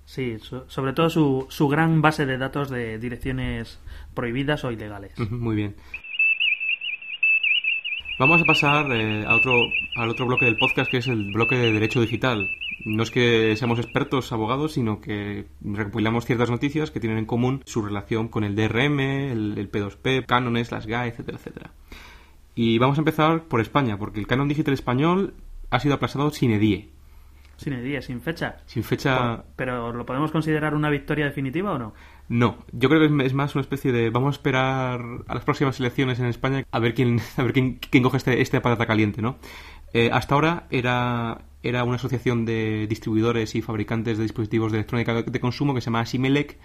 Sí, 0.06 0.38
sobre 0.68 0.94
todo 0.94 1.10
su, 1.10 1.46
su 1.50 1.68
gran 1.68 2.02
base 2.02 2.26
de 2.26 2.38
datos 2.38 2.70
de 2.70 3.00
direcciones 3.00 3.82
prohibidas 4.14 4.64
o 4.64 4.72
ilegales. 4.72 5.20
Muy 5.30 5.58
bien. 5.58 5.76
Vamos 8.18 8.42
a 8.42 8.46
pasar 8.46 8.90
eh, 8.94 9.26
a 9.28 9.36
otro, 9.36 9.60
al 9.98 10.10
otro 10.10 10.26
bloque 10.26 10.46
del 10.46 10.56
podcast 10.56 10.90
que 10.90 10.98
es 11.00 11.08
el 11.08 11.34
bloque 11.34 11.58
de 11.58 11.74
derecho 11.74 12.00
digital 12.00 12.48
no 12.84 13.04
es 13.04 13.12
que 13.12 13.56
seamos 13.56 13.80
expertos 13.80 14.32
abogados, 14.32 14.74
sino 14.74 15.00
que 15.00 15.48
recopilamos 15.62 16.26
ciertas 16.26 16.50
noticias 16.50 16.92
que 16.92 17.00
tienen 17.00 17.20
en 17.20 17.26
común 17.26 17.62
su 17.66 17.82
relación 17.82 18.28
con 18.28 18.44
el 18.44 18.56
DRM, 18.56 19.00
el, 19.00 19.72
P2P, 19.72 20.26
cánones, 20.26 20.72
las 20.72 20.86
GAE, 20.86 21.10
etcétera, 21.10 21.38
etcétera. 21.38 21.72
Y 22.54 22.78
vamos 22.78 22.98
a 22.98 23.02
empezar 23.02 23.44
por 23.44 23.62
España, 23.62 23.98
porque 23.98 24.20
el 24.20 24.28
canon 24.28 24.48
digital 24.48 24.74
español 24.74 25.34
ha 25.70 25.80
sido 25.80 25.96
aplazado 25.96 26.32
sin 26.32 26.52
edie. 26.52 26.90
Sin 27.58 27.74
edie, 27.74 28.02
sin 28.02 28.22
fecha. 28.22 28.58
Sin 28.66 28.84
fecha. 28.84 29.44
¿Pero 29.56 29.94
lo 29.94 30.06
podemos 30.06 30.32
considerar 30.32 30.76
una 30.76 30.90
victoria 30.90 31.26
definitiva 31.26 31.74
o 31.74 31.80
no? 31.80 31.94
No, 32.28 32.58
yo 32.72 32.90
creo 32.90 33.02
que 33.02 33.26
es 33.26 33.34
más 33.34 33.56
una 33.56 33.62
especie 33.62 33.92
de 33.92 34.10
vamos 34.10 34.36
a 34.36 34.38
esperar 34.38 35.00
a 35.28 35.34
las 35.36 35.44
próximas 35.46 35.80
elecciones 35.80 36.20
en 36.20 36.26
España 36.26 36.66
a 36.72 36.80
ver 36.80 36.94
quién 36.94 37.20
a 37.38 37.44
ver 37.44 37.54
quién, 37.54 37.76
quién 37.76 38.04
coge 38.04 38.18
este, 38.18 38.42
este 38.42 38.62
patata 38.62 38.86
caliente, 38.86 39.22
¿no? 39.22 39.38
Eh, 39.94 40.10
hasta 40.12 40.36
ahora 40.36 40.68
era 40.72 41.46
era 41.68 41.84
una 41.84 41.96
asociación 41.96 42.46
de 42.46 42.88
distribuidores 42.88 43.56
y 43.56 43.62
fabricantes 43.62 44.18
de 44.18 44.24
dispositivos 44.24 44.72
de 44.72 44.80
electrónica 44.80 45.22
de 45.24 45.40
consumo 45.40 45.74
que 45.74 45.82
se 45.82 45.86
llama 45.86 46.06
Simelec, 46.06 46.58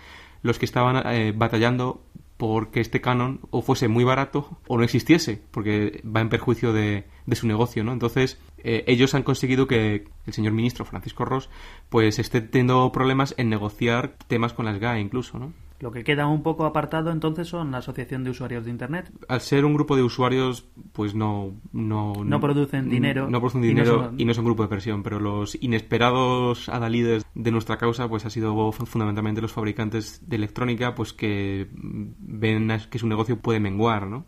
los 0.42 0.58
que 0.58 0.64
estaban 0.64 1.02
eh, 1.06 1.32
batallando 1.34 2.02
porque 2.36 2.80
este 2.80 3.02
canon 3.02 3.40
o 3.50 3.60
fuese 3.60 3.88
muy 3.88 4.02
barato 4.02 4.58
o 4.66 4.78
no 4.78 4.84
existiese, 4.84 5.42
porque 5.50 6.02
va 6.04 6.22
en 6.22 6.30
perjuicio 6.30 6.72
de, 6.72 7.04
su 7.32 7.46
negocio, 7.46 7.84
¿no? 7.84 7.92
Entonces, 7.92 8.40
eh, 8.58 8.82
ellos 8.86 9.14
han 9.14 9.24
conseguido 9.24 9.66
que 9.66 10.06
el 10.26 10.32
señor 10.32 10.54
ministro 10.54 10.86
Francisco 10.86 11.26
Ross 11.26 11.50
pues 11.90 12.18
esté 12.18 12.40
teniendo 12.40 12.90
problemas 12.92 13.34
en 13.36 13.50
negociar 13.50 14.16
temas 14.26 14.54
con 14.54 14.64
las 14.64 14.78
GAE 14.78 15.00
incluso, 15.00 15.38
¿no? 15.38 15.52
Lo 15.80 15.90
que 15.90 16.04
queda 16.04 16.26
un 16.26 16.42
poco 16.42 16.66
apartado 16.66 17.10
entonces 17.10 17.48
son 17.48 17.70
la 17.70 17.78
Asociación 17.78 18.22
de 18.22 18.30
Usuarios 18.30 18.66
de 18.66 18.70
Internet. 18.70 19.10
Al 19.28 19.40
ser 19.40 19.64
un 19.64 19.72
grupo 19.72 19.96
de 19.96 20.02
usuarios, 20.02 20.68
pues 20.92 21.14
no... 21.14 21.54
No, 21.72 22.12
no 22.22 22.40
producen 22.40 22.90
dinero. 22.90 23.30
No 23.30 23.40
producen 23.40 23.62
dinero 23.62 24.12
y 24.18 24.26
no, 24.26 24.34
son... 24.34 24.44
grupo 24.44 24.62
de 24.62 24.68
presión, 24.68 25.02
pero 25.02 25.18
los 25.18 25.56
inesperados 25.62 26.68
adalides 26.68 27.24
de 27.34 27.50
nuestra 27.50 27.78
causa 27.78 28.08
pues 28.08 28.26
ha 28.26 28.30
sido 28.30 28.72
fundamentalmente 28.72 29.40
los 29.40 29.52
fabricantes 29.52 30.20
de 30.28 30.36
electrónica 30.36 30.94
pues 30.94 31.14
que 31.14 31.68
ven 31.72 32.70
que 32.90 32.98
su 32.98 33.06
negocio 33.06 33.40
puede 33.40 33.58
menguar, 33.58 34.06
¿no? 34.06 34.26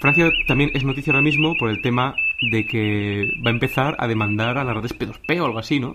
Francia 0.00 0.30
también 0.48 0.70
es 0.74 0.84
noticia 0.84 1.12
ahora 1.12 1.22
mismo 1.22 1.54
por 1.58 1.70
el 1.70 1.82
tema 1.82 2.14
de 2.50 2.66
que 2.66 3.28
va 3.46 3.50
a 3.50 3.54
empezar 3.54 3.94
a 3.98 4.08
demandar 4.08 4.56
a 4.58 4.64
las 4.64 4.74
redes 4.74 4.98
P2P 4.98 5.40
o 5.40 5.44
algo 5.44 5.58
así, 5.58 5.78
¿no? 5.78 5.94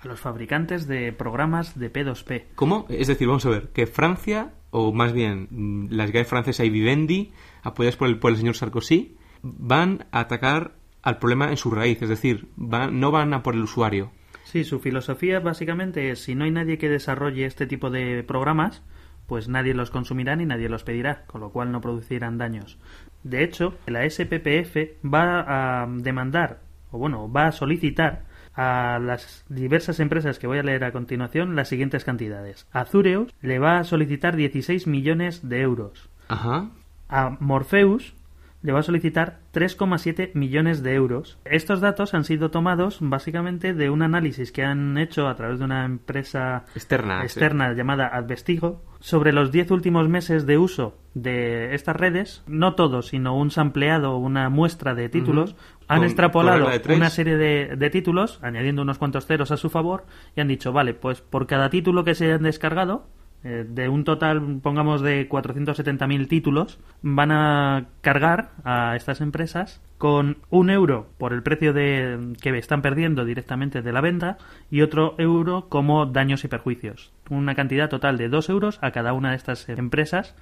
A 0.00 0.08
los 0.08 0.20
fabricantes 0.20 0.86
de 0.86 1.12
programas 1.12 1.78
de 1.78 1.92
P2P. 1.92 2.44
¿Cómo? 2.54 2.86
Es 2.88 3.08
decir, 3.08 3.26
vamos 3.26 3.46
a 3.46 3.50
ver, 3.50 3.68
que 3.68 3.86
Francia, 3.86 4.52
o 4.70 4.92
más 4.92 5.12
bien 5.12 5.48
mm, 5.50 5.88
las 5.90 6.12
GAE 6.12 6.24
francesas 6.24 6.66
y 6.66 6.70
Vivendi, 6.70 7.32
apoyadas 7.62 7.96
por 7.96 8.08
el, 8.08 8.18
por 8.18 8.30
el 8.30 8.36
señor 8.36 8.56
Sarkozy, 8.56 9.16
van 9.42 10.06
a 10.12 10.20
atacar 10.20 10.72
al 11.02 11.18
problema 11.18 11.50
en 11.50 11.56
su 11.56 11.70
raíz, 11.70 12.02
es 12.02 12.08
decir, 12.08 12.48
van, 12.56 13.00
no 13.00 13.10
van 13.10 13.32
a 13.34 13.42
por 13.42 13.54
el 13.54 13.62
usuario. 13.62 14.10
Sí, 14.44 14.64
su 14.64 14.80
filosofía 14.80 15.40
básicamente 15.40 16.10
es 16.10 16.22
si 16.22 16.34
no 16.34 16.44
hay 16.44 16.50
nadie 16.50 16.78
que 16.78 16.88
desarrolle 16.88 17.44
este 17.44 17.66
tipo 17.66 17.90
de 17.90 18.22
programas, 18.24 18.82
pues 19.26 19.48
nadie 19.48 19.74
los 19.74 19.90
consumirá 19.90 20.36
ni 20.36 20.46
nadie 20.46 20.70
los 20.70 20.84
pedirá, 20.84 21.26
con 21.26 21.42
lo 21.42 21.50
cual 21.50 21.70
no 21.70 21.82
producirán 21.82 22.38
daños. 22.38 22.78
De 23.24 23.44
hecho, 23.44 23.74
la 23.86 24.08
SPPF 24.08 25.04
va 25.04 25.82
a 25.82 25.86
demandar, 25.86 26.62
o 26.90 26.98
bueno, 26.98 27.30
va 27.30 27.48
a 27.48 27.52
solicitar 27.52 28.24
a 28.58 28.98
las 28.98 29.44
diversas 29.48 30.00
empresas 30.00 30.40
que 30.40 30.48
voy 30.48 30.58
a 30.58 30.64
leer 30.64 30.82
a 30.82 30.90
continuación 30.90 31.54
las 31.54 31.68
siguientes 31.68 32.04
cantidades. 32.04 32.66
Azureus 32.72 33.32
le 33.40 33.60
va 33.60 33.78
a 33.78 33.84
solicitar 33.84 34.34
16 34.34 34.88
millones 34.88 35.48
de 35.48 35.60
euros. 35.60 36.10
Ajá. 36.26 36.68
A 37.08 37.36
Morpheus 37.38 38.14
le 38.62 38.72
va 38.72 38.80
a 38.80 38.82
solicitar 38.82 39.40
3,7 39.52 40.32
millones 40.34 40.82
de 40.82 40.94
euros. 40.94 41.38
Estos 41.44 41.80
datos 41.80 42.14
han 42.14 42.24
sido 42.24 42.50
tomados 42.50 42.98
básicamente 43.00 43.72
de 43.72 43.90
un 43.90 44.02
análisis 44.02 44.52
que 44.52 44.64
han 44.64 44.98
hecho 44.98 45.28
a 45.28 45.36
través 45.36 45.58
de 45.58 45.64
una 45.64 45.84
empresa 45.84 46.64
externa, 46.74 47.22
externa 47.22 47.72
llamada 47.72 48.08
Advestigo 48.08 48.82
sobre 49.00 49.32
los 49.32 49.52
10 49.52 49.70
últimos 49.70 50.08
meses 50.08 50.44
de 50.44 50.58
uso 50.58 50.98
de 51.14 51.74
estas 51.74 51.96
redes, 51.96 52.42
no 52.46 52.74
todos, 52.74 53.08
sino 53.08 53.36
un 53.36 53.50
sampleado, 53.50 54.16
una 54.16 54.48
muestra 54.50 54.94
de 54.94 55.08
títulos, 55.08 55.56
han 55.86 56.04
extrapolado 56.04 56.68
una 56.88 57.10
serie 57.10 57.36
de, 57.36 57.76
de, 57.76 57.90
títulos, 57.90 58.40
añadiendo 58.42 58.82
unos 58.82 58.98
cuantos 58.98 59.26
ceros 59.26 59.50
a 59.50 59.56
su 59.56 59.70
favor, 59.70 60.04
y 60.36 60.40
han 60.40 60.48
dicho, 60.48 60.72
vale, 60.72 60.94
pues 60.94 61.20
por 61.20 61.46
cada 61.46 61.70
título 61.70 62.04
que 62.04 62.14
se 62.14 62.32
han 62.32 62.42
descargado, 62.42 63.06
eh, 63.44 63.64
de 63.68 63.88
un 63.88 64.04
total, 64.04 64.60
pongamos, 64.62 65.00
de 65.00 65.28
470.000 65.28 66.28
títulos, 66.28 66.78
van 67.02 67.30
a 67.30 67.86
cargar 68.00 68.50
a 68.64 68.96
estas 68.96 69.20
empresas 69.20 69.80
con 69.96 70.38
un 70.50 70.70
euro 70.70 71.08
por 71.18 71.32
el 71.32 71.42
precio 71.42 71.72
de, 71.72 72.34
que 72.40 72.56
están 72.56 72.82
perdiendo 72.82 73.24
directamente 73.24 73.82
de 73.82 73.92
la 73.92 74.00
venta 74.00 74.38
y 74.70 74.82
otro 74.82 75.14
euro 75.18 75.68
como 75.68 76.06
daños 76.06 76.44
y 76.44 76.48
perjuicios. 76.48 77.12
Una 77.30 77.54
cantidad 77.54 77.88
total 77.88 78.16
de 78.16 78.28
dos 78.28 78.48
euros 78.48 78.78
a 78.82 78.90
cada 78.90 79.12
una 79.12 79.30
de 79.30 79.36
estas 79.36 79.68
empresas 79.68 80.34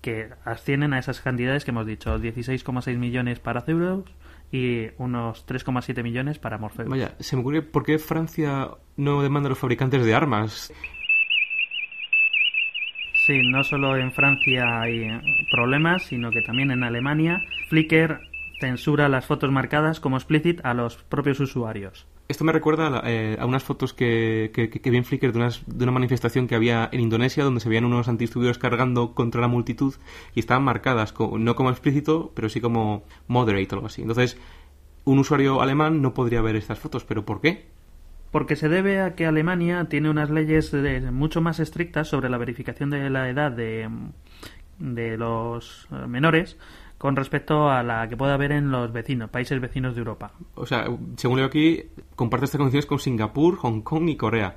que 0.00 0.28
ascienden 0.44 0.92
a 0.92 0.98
esas 0.98 1.20
cantidades 1.20 1.64
que 1.64 1.70
hemos 1.70 1.86
dicho, 1.86 2.18
16,6 2.18 2.98
millones 2.98 3.40
para 3.40 3.64
euros 3.66 4.04
y 4.52 4.88
unos 4.98 5.46
3,7 5.46 6.02
millones 6.02 6.38
para 6.38 6.58
Morpheus. 6.58 6.88
Vaya, 6.88 7.14
se 7.18 7.36
me 7.36 7.40
ocurre 7.40 7.62
por 7.62 7.84
qué 7.84 7.98
Francia 7.98 8.68
no 8.96 9.22
demanda 9.22 9.46
a 9.46 9.50
los 9.50 9.58
fabricantes 9.58 10.04
de 10.04 10.14
armas. 10.14 10.72
Sí, 13.26 13.40
no 13.42 13.64
solo 13.64 13.96
en 13.96 14.12
Francia 14.12 14.82
hay 14.82 15.08
problemas, 15.50 16.02
sino 16.02 16.30
que 16.30 16.42
también 16.42 16.70
en 16.70 16.84
Alemania 16.84 17.42
Flickr 17.68 18.20
censura 18.60 19.08
las 19.08 19.24
fotos 19.24 19.50
marcadas 19.50 19.98
como 19.98 20.16
explicit 20.16 20.60
a 20.62 20.74
los 20.74 20.96
propios 20.96 21.40
usuarios. 21.40 22.06
Esto 22.28 22.44
me 22.44 22.52
recuerda 22.52 23.02
eh, 23.06 23.36
a, 23.38 23.46
unas 23.46 23.64
fotos 23.64 23.94
que, 23.94 24.50
que, 24.52 24.90
vi 24.90 24.96
en 24.98 25.04
Flickr 25.04 25.32
de, 25.32 25.54
de, 25.66 25.84
una 25.84 25.92
manifestación 25.92 26.46
que 26.46 26.54
había 26.54 26.90
en 26.92 27.00
Indonesia 27.00 27.44
donde 27.44 27.60
se 27.60 27.68
veían 27.70 27.86
unos 27.86 28.08
antidisturbios 28.08 28.58
cargando 28.58 29.14
contra 29.14 29.40
la 29.40 29.48
multitud 29.48 29.94
y 30.34 30.40
estaban 30.40 30.62
marcadas 30.62 31.14
no 31.18 31.54
como 31.54 31.70
explícito, 31.70 32.30
pero 32.34 32.50
sí 32.50 32.60
como 32.60 33.04
moderate 33.26 33.74
o 33.74 33.76
algo 33.76 33.86
así. 33.86 34.02
Entonces, 34.02 34.38
un 35.04 35.18
usuario 35.18 35.62
alemán 35.62 36.02
no 36.02 36.12
podría 36.12 36.42
ver 36.42 36.56
estas 36.56 36.78
fotos. 36.78 37.04
¿Pero 37.04 37.24
por 37.24 37.40
qué? 37.40 37.66
Porque 38.34 38.56
se 38.56 38.68
debe 38.68 39.00
a 39.00 39.14
que 39.14 39.26
Alemania 39.26 39.84
tiene 39.88 40.10
unas 40.10 40.28
leyes 40.28 40.72
de- 40.72 41.12
mucho 41.12 41.40
más 41.40 41.60
estrictas 41.60 42.08
sobre 42.08 42.28
la 42.28 42.36
verificación 42.36 42.90
de 42.90 43.08
la 43.08 43.28
edad 43.30 43.52
de, 43.52 43.88
de 44.80 45.16
los 45.16 45.86
eh, 45.92 46.08
menores 46.08 46.58
con 46.98 47.14
respecto 47.14 47.70
a 47.70 47.84
la 47.84 48.08
que 48.08 48.16
puede 48.16 48.32
haber 48.32 48.50
en 48.50 48.72
los 48.72 48.92
vecinos, 48.92 49.30
países 49.30 49.60
vecinos 49.60 49.94
de 49.94 50.00
Europa. 50.00 50.32
O 50.56 50.66
sea, 50.66 50.84
según 51.16 51.36
leo 51.36 51.46
aquí, 51.46 51.84
comparte 52.16 52.46
estas 52.46 52.58
condiciones 52.58 52.86
con 52.86 52.98
Singapur, 52.98 53.54
Hong 53.58 53.82
Kong 53.82 54.08
y 54.08 54.16
Corea. 54.16 54.56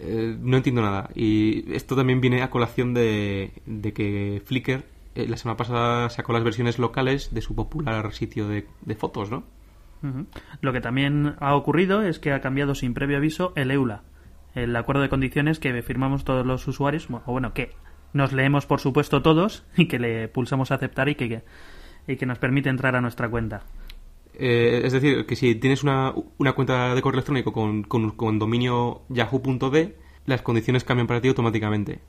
Eh, 0.00 0.36
no 0.40 0.56
entiendo 0.56 0.82
nada. 0.82 1.08
Y 1.14 1.72
esto 1.74 1.94
también 1.94 2.20
viene 2.20 2.42
a 2.42 2.50
colación 2.50 2.92
de, 2.92 3.52
de 3.66 3.92
que 3.92 4.42
Flickr 4.44 4.82
eh, 5.14 5.28
la 5.28 5.36
semana 5.36 5.56
pasada 5.56 6.10
sacó 6.10 6.32
las 6.32 6.42
versiones 6.42 6.80
locales 6.80 7.32
de 7.32 7.40
su 7.40 7.54
popular 7.54 8.12
sitio 8.12 8.48
de, 8.48 8.66
de 8.80 8.94
fotos, 8.96 9.30
¿no? 9.30 9.44
Lo 10.60 10.72
que 10.72 10.80
también 10.80 11.34
ha 11.40 11.54
ocurrido 11.54 12.02
es 12.02 12.18
que 12.18 12.32
ha 12.32 12.40
cambiado 12.40 12.74
sin 12.74 12.94
previo 12.94 13.16
aviso 13.16 13.52
el 13.56 13.70
EULA, 13.70 14.02
el 14.54 14.74
acuerdo 14.76 15.02
de 15.02 15.08
condiciones 15.08 15.58
que 15.58 15.82
firmamos 15.82 16.24
todos 16.24 16.46
los 16.46 16.66
usuarios, 16.68 17.08
o 17.10 17.32
bueno, 17.32 17.52
que 17.52 17.72
nos 18.12 18.32
leemos 18.32 18.66
por 18.66 18.80
supuesto 18.80 19.22
todos 19.22 19.64
y 19.76 19.86
que 19.86 19.98
le 19.98 20.28
pulsamos 20.28 20.70
a 20.70 20.76
aceptar 20.76 21.08
y 21.08 21.14
que, 21.14 21.42
y 22.06 22.16
que 22.16 22.26
nos 22.26 22.38
permite 22.38 22.68
entrar 22.68 22.96
a 22.96 23.00
nuestra 23.00 23.28
cuenta. 23.28 23.62
Eh, 24.38 24.82
es 24.84 24.92
decir, 24.92 25.24
que 25.24 25.34
si 25.34 25.54
tienes 25.54 25.82
una, 25.82 26.12
una 26.36 26.52
cuenta 26.52 26.94
de 26.94 27.02
correo 27.02 27.18
electrónico 27.18 27.52
con, 27.52 27.82
con, 27.84 28.10
con 28.10 28.38
dominio 28.38 29.02
yahoo.de, 29.08 29.96
las 30.26 30.42
condiciones 30.42 30.84
cambian 30.84 31.06
para 31.06 31.20
ti 31.20 31.28
automáticamente. 31.28 32.00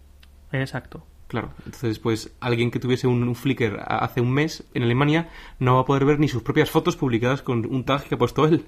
Exacto. 0.51 1.03
Claro, 1.27 1.49
entonces 1.65 1.99
pues 1.99 2.33
alguien 2.39 2.71
que 2.71 2.79
tuviese 2.79 3.05
un, 3.05 3.21
un 3.23 3.35
Flickr 3.35 3.81
hace 3.85 4.21
un 4.21 4.31
mes 4.31 4.63
en 4.73 4.83
Alemania 4.83 5.27
no 5.59 5.75
va 5.75 5.81
a 5.81 5.85
poder 5.85 6.05
ver 6.05 6.19
ni 6.19 6.29
sus 6.29 6.41
propias 6.41 6.71
fotos 6.71 6.95
publicadas 6.95 7.41
con 7.41 7.65
un 7.65 7.83
tag 7.83 8.03
que 8.05 8.15
ha 8.15 8.17
puesto 8.17 8.45
él. 8.45 8.65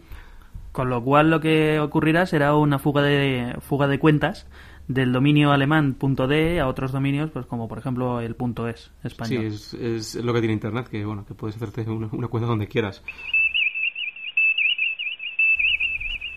Con 0.73 0.89
lo 0.89 1.01
cual 1.01 1.29
lo 1.29 1.39
que 1.39 1.79
ocurrirá 1.79 2.25
será 2.25 2.55
una 2.55 2.77
fuga 2.77 3.01
de 3.01 3.55
fuga 3.61 3.87
de 3.87 3.97
cuentas 3.97 4.45
del 4.89 5.13
dominio 5.13 5.51
alemán 5.51 5.95
.de 5.99 6.59
a 6.59 6.67
otros 6.67 6.91
dominios, 6.91 7.29
pues 7.31 7.45
como 7.45 7.67
por 7.67 7.77
ejemplo 7.77 8.19
el 8.19 8.35
.es 8.67 8.81
Sí, 8.81 9.07
español. 9.07 9.45
es, 9.45 9.73
es 9.75 10.15
lo 10.15 10.33
que 10.33 10.39
tiene 10.39 10.53
Internet, 10.53 10.87
que 10.89 11.05
bueno, 11.05 11.25
que 11.25 11.35
puedes 11.35 11.55
hacerte 11.55 11.81
una, 11.89 12.09
una 12.11 12.27
cuenta 12.27 12.47
donde 12.47 12.67
quieras. 12.67 13.03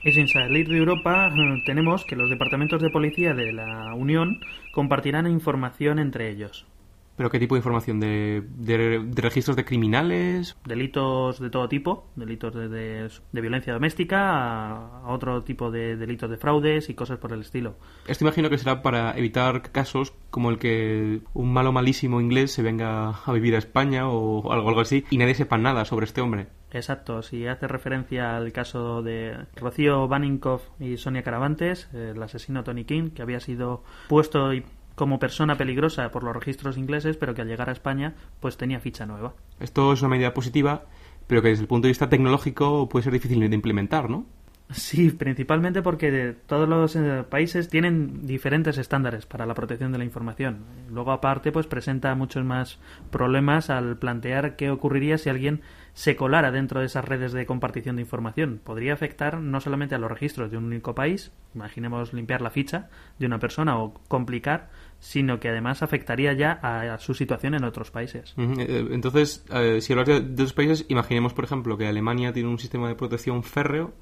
Y 0.04 0.12
sin 0.12 0.26
salir 0.28 0.68
de 0.68 0.76
Europa, 0.78 1.28
eh, 1.28 1.62
tenemos 1.64 2.04
que 2.04 2.16
los 2.16 2.28
departamentos 2.28 2.82
de 2.82 2.90
policía 2.90 3.34
de 3.34 3.52
la 3.52 3.94
Unión 3.94 4.40
compartirán 4.72 5.26
información 5.28 5.98
entre 5.98 6.28
ellos. 6.30 6.66
¿Pero 7.14 7.30
qué 7.30 7.38
tipo 7.38 7.54
de 7.54 7.58
información? 7.58 8.00
¿De, 8.00 8.42
de, 8.56 9.00
de 9.04 9.22
registros 9.22 9.54
de 9.54 9.66
criminales? 9.66 10.56
Delitos 10.64 11.38
de 11.38 11.50
todo 11.50 11.68
tipo, 11.68 12.08
delitos 12.16 12.54
de, 12.54 12.68
de- 12.70 13.10
de 13.32 13.40
violencia 13.40 13.74
doméstica, 13.74 14.30
a, 14.30 15.02
a 15.04 15.08
otro 15.12 15.42
tipo 15.44 15.70
de 15.70 15.96
delitos 15.98 16.30
de 16.30 16.38
fraudes 16.38 16.88
y 16.88 16.94
cosas 16.94 17.18
por 17.18 17.32
el 17.34 17.42
estilo. 17.42 17.76
Esto 18.08 18.24
imagino 18.24 18.48
que 18.48 18.56
será 18.56 18.80
para 18.82 19.16
evitar 19.16 19.60
casos 19.70 20.14
como 20.30 20.50
el 20.50 20.58
que 20.58 21.20
un 21.34 21.52
malo 21.52 21.70
malísimo 21.70 22.18
inglés 22.20 22.50
se 22.50 22.62
venga 22.62 23.10
a 23.10 23.32
vivir 23.32 23.54
a 23.54 23.58
España 23.58 24.08
o 24.08 24.50
algo, 24.50 24.70
algo 24.70 24.80
así 24.80 25.04
y 25.10 25.18
nadie 25.18 25.34
sepa 25.34 25.58
nada 25.58 25.84
sobre 25.84 26.06
este 26.06 26.22
hombre. 26.22 26.46
Exacto, 26.72 27.22
si 27.22 27.46
hace 27.46 27.68
referencia 27.68 28.36
al 28.36 28.50
caso 28.52 29.02
de 29.02 29.36
Rocío 29.56 30.08
Baninkoff 30.08 30.62
y 30.80 30.96
Sonia 30.96 31.22
Caravantes, 31.22 31.88
el 31.92 32.22
asesino 32.22 32.64
Tony 32.64 32.84
King, 32.84 33.10
que 33.10 33.22
había 33.22 33.40
sido 33.40 33.84
puesto 34.08 34.52
y- 34.54 34.64
como 34.94 35.18
persona 35.18 35.56
peligrosa 35.56 36.10
por 36.10 36.22
los 36.22 36.34
registros 36.34 36.76
ingleses, 36.76 37.16
pero 37.16 37.34
que 37.34 37.42
al 37.42 37.48
llegar 37.48 37.68
a 37.68 37.72
España 37.72 38.14
pues 38.40 38.56
tenía 38.56 38.80
ficha 38.80 39.06
nueva. 39.06 39.34
Esto 39.60 39.92
es 39.92 40.00
una 40.02 40.10
medida 40.10 40.34
positiva, 40.34 40.84
pero 41.26 41.40
que 41.42 41.48
desde 41.48 41.62
el 41.62 41.68
punto 41.68 41.86
de 41.86 41.90
vista 41.92 42.08
tecnológico 42.08 42.88
puede 42.88 43.04
ser 43.04 43.12
difícil 43.12 43.40
de 43.40 43.54
implementar, 43.54 44.10
¿no? 44.10 44.26
Sí, 44.70 45.10
principalmente 45.10 45.82
porque 45.82 46.34
todos 46.46 46.66
los 46.66 46.96
eh, 46.96 47.24
países 47.28 47.68
tienen 47.68 48.26
diferentes 48.26 48.78
estándares 48.78 49.26
para 49.26 49.44
la 49.44 49.52
protección 49.54 49.92
de 49.92 49.98
la 49.98 50.04
información. 50.04 50.64
Luego, 50.90 51.12
aparte, 51.12 51.52
pues 51.52 51.66
presenta 51.66 52.14
muchos 52.14 52.42
más 52.44 52.78
problemas 53.10 53.68
al 53.68 53.98
plantear 53.98 54.56
qué 54.56 54.70
ocurriría 54.70 55.18
si 55.18 55.28
alguien 55.28 55.60
se 55.94 56.16
colara 56.16 56.50
dentro 56.50 56.80
de 56.80 56.86
esas 56.86 57.04
redes 57.04 57.32
de 57.32 57.46
compartición 57.46 57.96
de 57.96 58.02
información. 58.02 58.60
Podría 58.62 58.94
afectar 58.94 59.40
no 59.40 59.60
solamente 59.60 59.94
a 59.94 59.98
los 59.98 60.10
registros 60.10 60.50
de 60.50 60.56
un 60.56 60.64
único 60.64 60.94
país, 60.94 61.32
imaginemos 61.54 62.12
limpiar 62.12 62.40
la 62.40 62.50
ficha 62.50 62.88
de 63.18 63.26
una 63.26 63.38
persona 63.38 63.78
o 63.78 63.94
complicar, 64.08 64.70
sino 64.98 65.40
que 65.40 65.48
además 65.48 65.82
afectaría 65.82 66.32
ya 66.32 66.52
a, 66.62 66.98
su 66.98 67.14
situación 67.14 67.54
en 67.54 67.64
otros 67.64 67.90
países. 67.90 68.34
Ujú, 68.36 68.60
eh, 68.60 68.88
Entonces, 68.92 69.44
eh, 69.52 69.80
si 69.80 69.92
hablas 69.92 70.08
de, 70.08 70.20
de 70.20 70.32
otros 70.32 70.52
países, 70.54 70.86
imaginemos, 70.88 71.34
por 71.34 71.44
ejemplo, 71.44 71.76
que 71.76 71.86
Alemania 71.86 72.32
tiene 72.32 72.48
un 72.48 72.58
sistema 72.58 72.88
de 72.88 72.94
protección 72.94 73.42
férreo, 73.42 73.92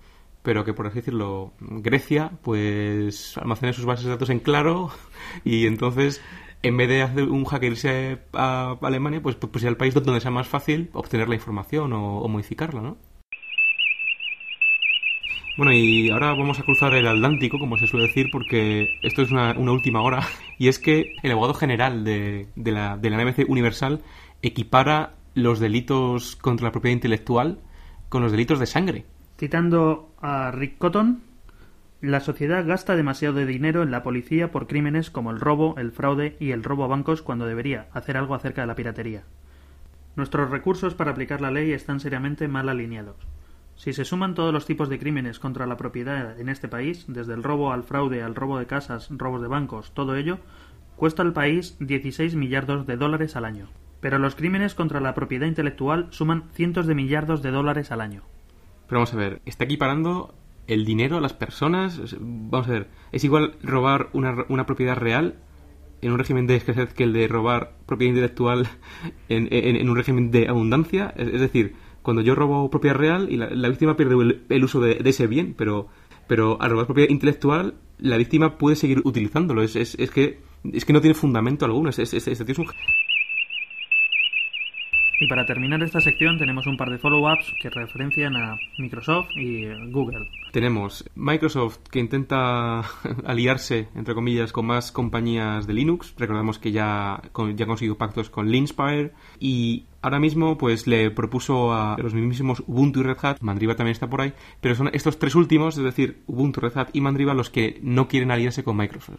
pero 0.42 0.64
que, 0.64 0.72
por 0.72 0.87
así 0.87 0.96
decirlo, 0.96 1.53
Grecia, 1.61 2.31
pues 2.42 3.37
almacene 3.37 3.72
sus 3.72 3.85
bases 3.85 4.07
de 4.07 4.12
datos 4.12 4.31
en 4.31 4.40
claro 4.40 4.90
y 5.44 5.66
entonces, 5.66 6.22
en 6.62 6.77
vez 6.77 6.88
de 6.88 7.03
hacer 7.03 7.25
un 7.25 7.44
hacker 7.44 7.73
irse 7.73 8.18
a 8.33 8.77
Alemania, 8.83 9.23
pues, 9.23 9.37
pues 9.37 9.62
sea 9.62 9.70
el 9.70 9.77
país 9.77 9.94
donde 9.94 10.20
sea 10.20 10.31
más 10.31 10.49
fácil 10.49 10.90
obtener 10.92 11.29
la 11.29 11.35
información 11.35 11.92
o, 11.92 12.27
modificarla, 12.29 12.83
¿no? 12.83 12.96
Bueno, 15.57 15.73
y 15.73 16.11
ahora 16.11 16.29
vamos 16.29 16.59
a 16.59 16.62
cruzar 16.62 16.94
el 16.94 17.07
Atlántico, 17.07 17.59
como 17.59 17.77
se 17.77 17.87
suele 17.87 18.07
decir, 18.07 18.29
porque 18.33 18.88
esto 19.03 19.23
es 19.23 19.31
una, 19.31 19.53
una 19.59 19.73
última 19.73 20.03
hora. 20.03 20.20
Y 20.59 20.68
es 20.68 20.79
que 20.79 21.14
el 21.23 21.33
abogado 21.33 21.55
general 21.55 22.05
de, 22.05 22.49
de 22.55 22.73
la, 22.73 22.99
de 22.99 23.09
la 23.09 23.25
NBC 23.25 23.49
Universal 23.49 24.03
equipara 24.42 25.14
los 25.35 25.59
delitos 25.59 26.37
contra 26.37 26.66
la 26.66 26.73
propiedad 26.73 26.94
intelectual 26.94 27.61
con 28.11 28.23
los 28.23 28.31
delitos 28.31 28.59
de 28.59 28.66
sangre. 28.66 29.07
Citando 29.38 30.12
a 30.20 30.51
Rick 30.51 30.77
Cotton, 30.77 31.23
la 32.01 32.21
sociedad 32.21 32.67
gasta 32.67 32.97
demasiado 32.97 33.35
de 33.35 33.45
dinero 33.45 33.83
en 33.83 33.91
la 33.91 34.03
policía 34.03 34.51
por 34.51 34.67
crímenes 34.67 35.11
como 35.11 35.31
el 35.31 35.41
robo, 35.41 35.75
el 35.77 35.93
fraude 35.93 36.37
y 36.41 36.53
el 36.53 36.65
robo 36.65 36.85
a 36.85 36.89
bancos 36.89 37.21
cuando 37.21 37.47
debería 37.47 37.89
hacer 37.93 38.17
algo 38.17 38.35
acerca 38.35 38.63
de 38.63 38.67
la 38.67 38.75
piratería. 38.75 39.25
Nuestros 40.17 40.51
recursos 40.51 40.95
para 40.95 41.11
aplicar 41.11 41.43
la 41.43 41.51
ley 41.51 41.73
están 41.73 42.01
seriamente 42.01 42.49
mal 42.49 42.71
alineados. 42.71 43.17
Si 43.77 43.93
se 43.93 44.05
suman 44.05 44.35
todos 44.35 44.53
los 44.53 44.67
tipos 44.67 44.89
de 44.89 44.99
crímenes 44.99 45.39
contra 45.39 45.67
la 45.67 45.77
propiedad 45.77 46.39
en 46.41 46.49
este 46.49 46.69
país, 46.69 47.05
desde 47.07 47.35
el 47.35 47.43
robo 47.43 47.73
al 47.73 47.83
fraude 47.83 48.23
al 48.23 48.35
robo 48.35 48.59
de 48.59 48.67
casas, 48.67 49.09
robos 49.11 49.43
de 49.43 49.49
bancos, 49.49 49.93
todo 49.93 50.17
ello, 50.17 50.39
cuesta 50.97 51.23
al 51.23 51.33
país 51.33 51.77
16 51.81 52.35
millardos 52.35 52.87
de 52.87 52.97
dólares 52.97 53.37
al 53.37 53.45
año. 53.45 53.69
Pero 54.01 54.19
los 54.19 54.35
crímenes 54.35 54.75
contra 54.75 55.01
la 55.01 55.15
propiedad 55.15 55.47
intelectual 55.47 56.09
suman 56.11 56.45
cientos 56.55 56.87
de 56.87 56.95
millardos 56.95 57.43
de 57.43 57.51
dólares 57.51 57.91
al 57.91 58.01
año. 58.01 58.23
Pero 58.87 59.01
vamos 59.01 59.13
a 59.15 59.19
ver, 59.19 59.41
está 59.45 59.65
equiparando 59.65 60.35
el 60.72 60.85
dinero 60.85 61.16
a 61.18 61.20
las 61.20 61.33
personas. 61.35 62.00
Vamos 62.20 62.68
a 62.68 62.72
ver, 62.72 62.88
es 63.12 63.24
igual 63.24 63.54
robar 63.62 64.09
una, 64.12 64.44
una 64.48 64.66
propiedad 64.66 64.96
real 64.96 65.37
en 66.02 66.12
un 66.12 66.18
régimen 66.18 66.46
de 66.46 66.56
escasez 66.56 66.94
que 66.94 67.04
el 67.04 67.12
de 67.12 67.28
robar 67.28 67.76
propiedad 67.87 68.11
intelectual 68.14 68.66
en, 69.28 69.48
en- 69.50 69.88
un 69.88 69.96
régimen 69.96 70.30
de 70.30 70.48
abundancia. 70.48 71.12
Es, 71.16 71.40
decir, 71.40 71.74
cuando 72.02 72.22
yo 72.22 72.35
robo 72.35 72.70
propiedad 72.70 72.96
real 72.96 73.28
y 73.30 73.37
la, 73.37 73.68
víctima 73.68 73.96
pierde 73.96 74.14
el, 74.14 74.42
el 74.48 74.64
uso 74.64 74.80
de, 74.80 74.94
de 74.94 75.11
ese 75.11 75.26
bien, 75.26 75.54
pero, 75.56 75.88
pero 76.26 76.61
al 76.62 76.70
robar 76.70 76.87
propiedad 76.87 77.11
intelectual 77.11 77.74
la 77.98 78.16
víctima 78.16 78.56
puede 78.56 78.76
seguir 78.76 79.02
utilizándolo. 79.04 79.62
Es, 79.62 79.76
es, 79.76 79.94
es 79.98 80.11
que 80.11 80.40
es 80.72 80.85
que 80.85 80.92
no 80.92 81.00
tiene 81.00 81.14
fundamento 81.14 81.64
alguno. 81.64 81.88
Es, 81.90 81.98
es, 81.98 82.11
tío 82.11 82.33
es 82.46 82.59
un 82.59 82.66
Y 85.20 85.26
para 85.26 85.44
terminar 85.44 85.83
esta 85.83 86.00
sección 86.00 86.38
tenemos 86.38 86.66
un 86.66 86.78
par 86.78 86.88
de 86.88 86.96
follow-ups 86.96 87.52
que 87.61 87.68
referencian 87.68 88.37
a 88.37 88.59
Microsoft 88.78 89.28
y 89.37 89.66
Google. 89.90 90.26
Tenemos 90.50 91.04
Microsoft 91.14 91.80
que 91.90 91.98
intenta 91.98 92.80
aliarse, 93.26 93.88
entre 93.94 94.14
comillas, 94.14 94.50
con 94.50 94.64
más 94.64 94.90
compañías 94.90 95.66
de 95.66 95.74
Linux. 95.74 96.14
Recordamos 96.16 96.59
que 96.59 96.72
ya, 96.72 97.20
ya 97.54 97.64
ha 97.64 97.68
conseguido 97.68 97.98
pactos 97.98 98.30
con 98.30 98.50
Linspire. 98.50 99.12
Y 99.38 99.85
ahora 100.03 100.19
mismo 100.19 100.59
pues 100.59 100.87
le 100.87 101.11
propuso 101.11 101.73
a 101.73 101.97
los 101.99 102.15
mismísimos 102.15 102.63
Ubuntu 102.67 103.01
y 103.01 103.03
Red 103.03 103.19
Hat. 103.23 103.37
Mandriva 103.41 103.77
también 103.77 103.93
está 103.93 104.09
por 104.09 104.21
ahí. 104.21 104.33
Pero 104.61 104.75
son 104.75 104.91
estos 104.93 105.19
tres 105.19 105.35
últimos, 105.35 105.77
es 105.77 105.85
decir, 105.85 106.23
Ubuntu, 106.27 106.61
Red 106.61 106.77
Hat 106.77 106.89
y 106.93 107.01
Mandriva, 107.01 107.35
los 107.35 107.51
que 107.51 107.79
no 107.83 108.09
quieren 108.09 108.31
aliarse 108.31 108.65
con 108.65 108.77
Microsoft. 108.77 109.19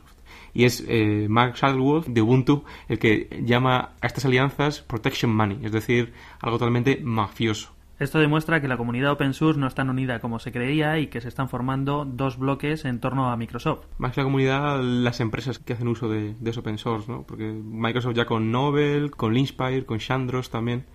Y 0.54 0.66
es 0.66 0.84
eh, 0.88 1.28
Mark 1.30 1.56
Shuttleworth 1.56 2.08
de 2.08 2.22
Ubuntu 2.22 2.64
el 2.88 3.00
que 3.00 3.42
llama 3.44 3.92
a 4.02 4.08
estas 4.08 4.26
alianzas 4.26 4.82
Protection 4.82 5.34
Money, 5.34 5.60
es 5.64 5.72
decir, 5.72 6.14
algo 6.42 6.58
totalmente 6.58 7.00
mafioso. 7.02 7.74
Esto 8.02 8.18
demuestra 8.18 8.60
que 8.62 8.68
la 8.68 8.78
comunidad 8.78 9.12
open 9.12 9.36
source 9.36 9.60
no 9.60 9.68
es 9.68 9.76
tan 9.76 9.88
unida 9.88 10.20
como 10.20 10.40
se 10.40 10.52
creía 10.52 10.98
y 10.98 11.06
que 11.06 11.22
se 11.22 11.28
están 11.28 11.50
formando 11.50 12.04
dos 12.04 12.40
bloques 12.40 12.84
en 12.86 13.00
torno 13.00 13.30
a 13.30 13.38
Microsoft. 13.38 13.86
Más 14.00 14.12
que 14.12 14.22
la 14.22 14.26
comunidad, 14.26 14.82
las 14.82 15.20
empresas 15.20 15.60
que 15.60 15.74
hacen 15.74 15.88
uso 15.88 16.10
de, 16.10 16.34
de 16.40 16.50
open 16.50 16.80
source, 16.80 17.12
¿no? 17.12 17.22
Porque 17.22 17.44
Microsoft 17.44 18.16
ya 18.16 18.26
con 18.26 18.52
Nobel, 18.52 19.12
con 19.12 19.36
Linspire, 19.36 19.86
con 19.86 20.00
Shandros 20.00 20.50
también, 20.50 20.88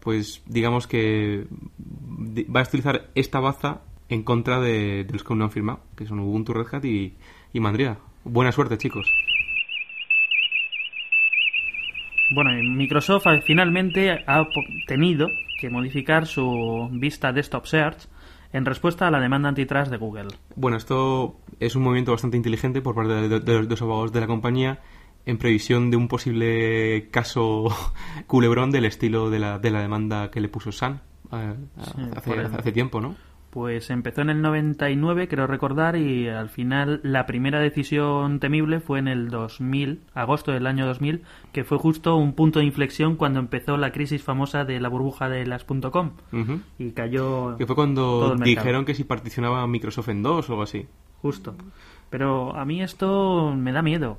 pues 0.00 0.42
digamos 0.46 0.86
que 0.86 1.46
va 1.78 2.60
a 2.60 2.64
utilizar 2.64 3.10
esta 3.14 3.40
baza 3.40 3.82
en 4.08 4.22
contra 4.22 4.58
de, 4.58 5.06
los 5.12 5.22
que 5.22 5.34
no 5.34 5.44
han 5.44 5.50
firmado, 5.50 5.80
que 5.94 6.06
son 6.06 6.18
Ubuntu, 6.20 6.54
Red 6.54 6.68
Hat 6.72 6.86
y, 6.86 7.14
y 7.52 7.60
Mandriva. 7.60 7.98
Buena 8.24 8.52
suerte, 8.52 8.78
chicos. 8.78 9.06
Bueno, 12.30 12.50
Microsoft 12.62 13.26
finalmente 13.44 14.10
ha 14.26 14.46
tenido 14.86 15.28
que 15.60 15.70
modificar 15.70 16.26
su 16.26 16.88
vista 16.92 17.32
Desktop 17.32 17.66
Search 17.66 18.08
en 18.52 18.64
respuesta 18.64 19.08
a 19.08 19.10
la 19.10 19.20
demanda 19.20 19.48
antitrust 19.48 19.90
de 19.90 19.96
Google. 19.96 20.28
Bueno, 20.56 20.76
esto 20.76 21.36
es 21.60 21.74
un 21.76 21.82
movimiento 21.82 22.12
bastante 22.12 22.36
inteligente 22.36 22.80
por 22.80 22.94
parte 22.94 23.12
de, 23.14 23.28
de- 23.28 23.40
de 23.40 23.52
los 23.54 23.68
dos 23.68 23.82
abogados 23.82 24.12
de 24.12 24.20
la 24.20 24.26
compañía 24.26 24.80
en 25.26 25.38
previsión 25.38 25.90
de 25.90 25.96
un 25.96 26.06
posible 26.08 27.08
caso 27.10 27.68
culebrón 28.26 28.70
del 28.70 28.84
estilo 28.84 29.30
de 29.30 29.38
la, 29.38 29.58
de 29.58 29.70
la 29.70 29.80
demanda 29.80 30.30
que 30.30 30.40
le 30.40 30.48
puso 30.48 30.70
Sun 30.72 31.00
eh, 31.32 31.54
Sí, 32.24 32.30
hace 32.58 32.72
tiempo, 32.72 33.00
¿no? 33.00 33.16
Pues 33.54 33.88
empezó 33.90 34.20
en 34.22 34.30
el 34.30 34.42
99, 34.42 35.28
creo 35.28 35.46
recordar, 35.46 35.94
y 35.94 36.26
al 36.26 36.48
final 36.48 36.98
la 37.04 37.24
primera 37.24 37.60
decisión 37.60 38.40
temible 38.40 38.80
fue 38.80 38.98
en 38.98 39.06
el 39.06 39.28
2000, 39.28 40.00
agosto 40.12 40.50
del 40.50 40.66
año 40.66 40.86
2000, 40.86 41.22
que 41.52 41.62
fue 41.62 41.78
justo 41.78 42.16
un 42.16 42.32
punto 42.32 42.58
de 42.58 42.64
inflexión 42.64 43.14
cuando 43.14 43.38
empezó 43.38 43.76
la 43.76 43.92
crisis 43.92 44.24
famosa 44.24 44.64
de 44.64 44.80
la 44.80 44.88
burbuja 44.88 45.28
de 45.28 45.46
las 45.46 45.62
.com 45.62 46.14
y 46.80 46.90
cayó 46.90 47.56
Que 47.56 47.64
fue 47.64 47.76
cuando 47.76 48.34
dijeron 48.34 48.84
que 48.84 48.94
si 48.96 49.04
particionaba 49.04 49.64
Microsoft 49.68 50.08
en 50.08 50.24
dos 50.24 50.50
o 50.50 50.54
algo 50.54 50.64
así. 50.64 50.88
Justo. 51.22 51.54
Pero 52.10 52.56
a 52.56 52.64
mí 52.64 52.82
esto 52.82 53.54
me 53.56 53.70
da 53.70 53.82
miedo, 53.82 54.18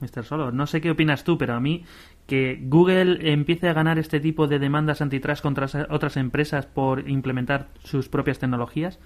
Mr. 0.00 0.24
Solo. 0.24 0.52
No 0.52 0.66
sé 0.66 0.80
qué 0.80 0.90
opinas 0.90 1.22
tú, 1.22 1.36
pero 1.36 1.52
a 1.52 1.60
mí 1.60 1.84
que 2.26 2.58
Google 2.62 3.32
empiece 3.32 3.68
a 3.68 3.72
ganar 3.72 3.98
este 3.98 4.20
tipo 4.20 4.46
de 4.46 4.58
demandas 4.58 5.02
antitrust 5.02 5.42
contra 5.42 5.68
otras 5.90 6.16
empresas 6.16 6.66
por 6.66 7.08
implementar 7.08 7.68
sus 7.82 8.08
propias 8.08 8.38
tecnologías. 8.38 8.98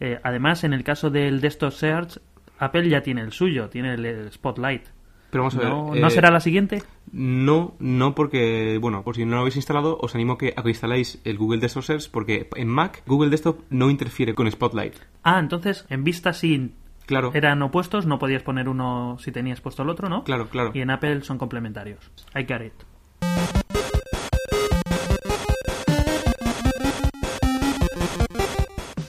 eh, 0.00 0.18
además, 0.22 0.64
en 0.64 0.72
el 0.72 0.82
caso 0.84 1.10
del 1.10 1.40
Desktop 1.40 1.72
Search, 1.72 2.18
Apple 2.58 2.88
ya 2.88 3.02
tiene 3.02 3.22
el 3.22 3.32
suyo, 3.32 3.68
tiene 3.68 3.94
el, 3.94 4.30
Spotlight. 4.32 4.84
Pero 5.30 5.44
vamos 5.44 5.56
a 5.56 5.58
ver. 5.58 5.68
¿No, 5.68 5.94
eh, 5.94 6.00
¿no 6.00 6.10
será 6.10 6.30
la 6.30 6.40
siguiente? 6.40 6.82
No, 7.10 7.74
no 7.78 8.14
porque, 8.14 8.78
bueno, 8.80 9.02
por 9.02 9.16
si 9.16 9.24
no 9.24 9.32
lo 9.32 9.40
habéis 9.40 9.56
instalado, 9.56 9.98
os 10.00 10.14
animo 10.14 10.38
que, 10.38 10.52
a 10.56 10.62
que 10.62 10.68
instaláis 10.68 11.20
el 11.24 11.38
Google 11.38 11.60
Desktop 11.60 11.82
Search 11.82 12.10
porque 12.10 12.48
en 12.54 12.68
Mac 12.68 13.02
Google 13.06 13.30
Desktop 13.30 13.60
no 13.70 13.90
interfiere 13.90 14.34
con 14.34 14.50
Spotlight. 14.50 14.94
Ah, 15.24 15.38
entonces, 15.40 15.86
en 15.88 16.04
vista 16.04 16.32
sí 16.32 16.72
Claro, 17.12 17.30
eran 17.34 17.60
opuestos, 17.60 18.06
no 18.06 18.18
podías 18.18 18.42
poner 18.42 18.70
uno 18.70 19.18
si 19.20 19.32
tenías 19.32 19.60
puesto 19.60 19.82
el 19.82 19.90
otro, 19.90 20.08
¿no? 20.08 20.24
claro, 20.24 20.48
claro. 20.48 20.70
Y 20.72 20.80
en 20.80 20.88
Apple 20.88 21.20
son 21.20 21.36
complementarios. 21.36 22.10
I 22.34 22.44
got 22.44 22.62
it. 22.62 22.72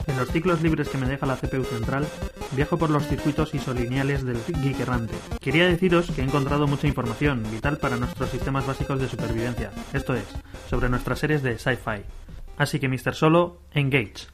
En 0.06 0.18
los 0.18 0.28
ciclos 0.28 0.60
libres 0.60 0.90
que 0.90 0.98
me 0.98 1.06
deja 1.06 1.24
la 1.24 1.36
CPU 1.36 1.64
central, 1.64 2.06
viajo 2.52 2.76
por 2.76 2.90
los 2.90 3.06
circuitos 3.08 3.54
isolineales 3.54 4.22
del 4.22 4.36
Geek 4.62 4.80
Errante. 4.80 5.14
Quería 5.40 5.64
deciros 5.64 6.10
que 6.10 6.20
he 6.20 6.24
encontrado 6.24 6.66
mucha 6.66 6.86
información 6.86 7.42
vital 7.50 7.78
para 7.78 7.96
nuestros 7.96 8.28
sistemas 8.28 8.66
básicos 8.66 9.00
de 9.00 9.08
supervivencia, 9.08 9.70
esto 9.94 10.14
es, 10.14 10.26
sobre 10.68 10.90
nuestras 10.90 11.20
series 11.20 11.42
de 11.42 11.58
sci-fi. 11.58 12.02
Así 12.58 12.78
que, 12.78 12.86
Mr. 12.86 13.14
Solo, 13.14 13.62
engage. 13.72 14.26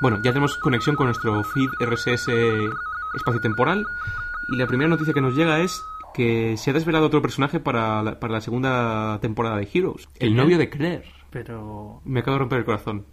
Bueno, 0.00 0.18
ya 0.22 0.30
tenemos 0.32 0.56
conexión 0.58 0.94
con 0.94 1.06
nuestro 1.06 1.42
feed 1.42 1.70
RSS 1.80 2.28
espacio-temporal 3.14 3.86
y 4.52 4.56
la 4.56 4.66
primera 4.66 4.88
noticia 4.88 5.14
que 5.14 5.22
nos 5.22 5.34
llega 5.34 5.60
es 5.60 5.82
que 6.14 6.56
se 6.56 6.70
ha 6.70 6.74
desvelado 6.74 7.06
otro 7.06 7.22
personaje 7.22 7.60
para 7.60 8.02
la, 8.02 8.20
para 8.20 8.34
la 8.34 8.40
segunda 8.40 9.18
temporada 9.20 9.56
de 9.56 9.68
Heroes. 9.72 10.08
El 10.18 10.36
novio 10.36 10.58
de 10.58 10.68
Claire. 10.68 11.04
Pero... 11.30 12.02
Me 12.04 12.20
acabo 12.20 12.34
de 12.34 12.38
romper 12.40 12.58
el 12.58 12.64
corazón. 12.64 13.06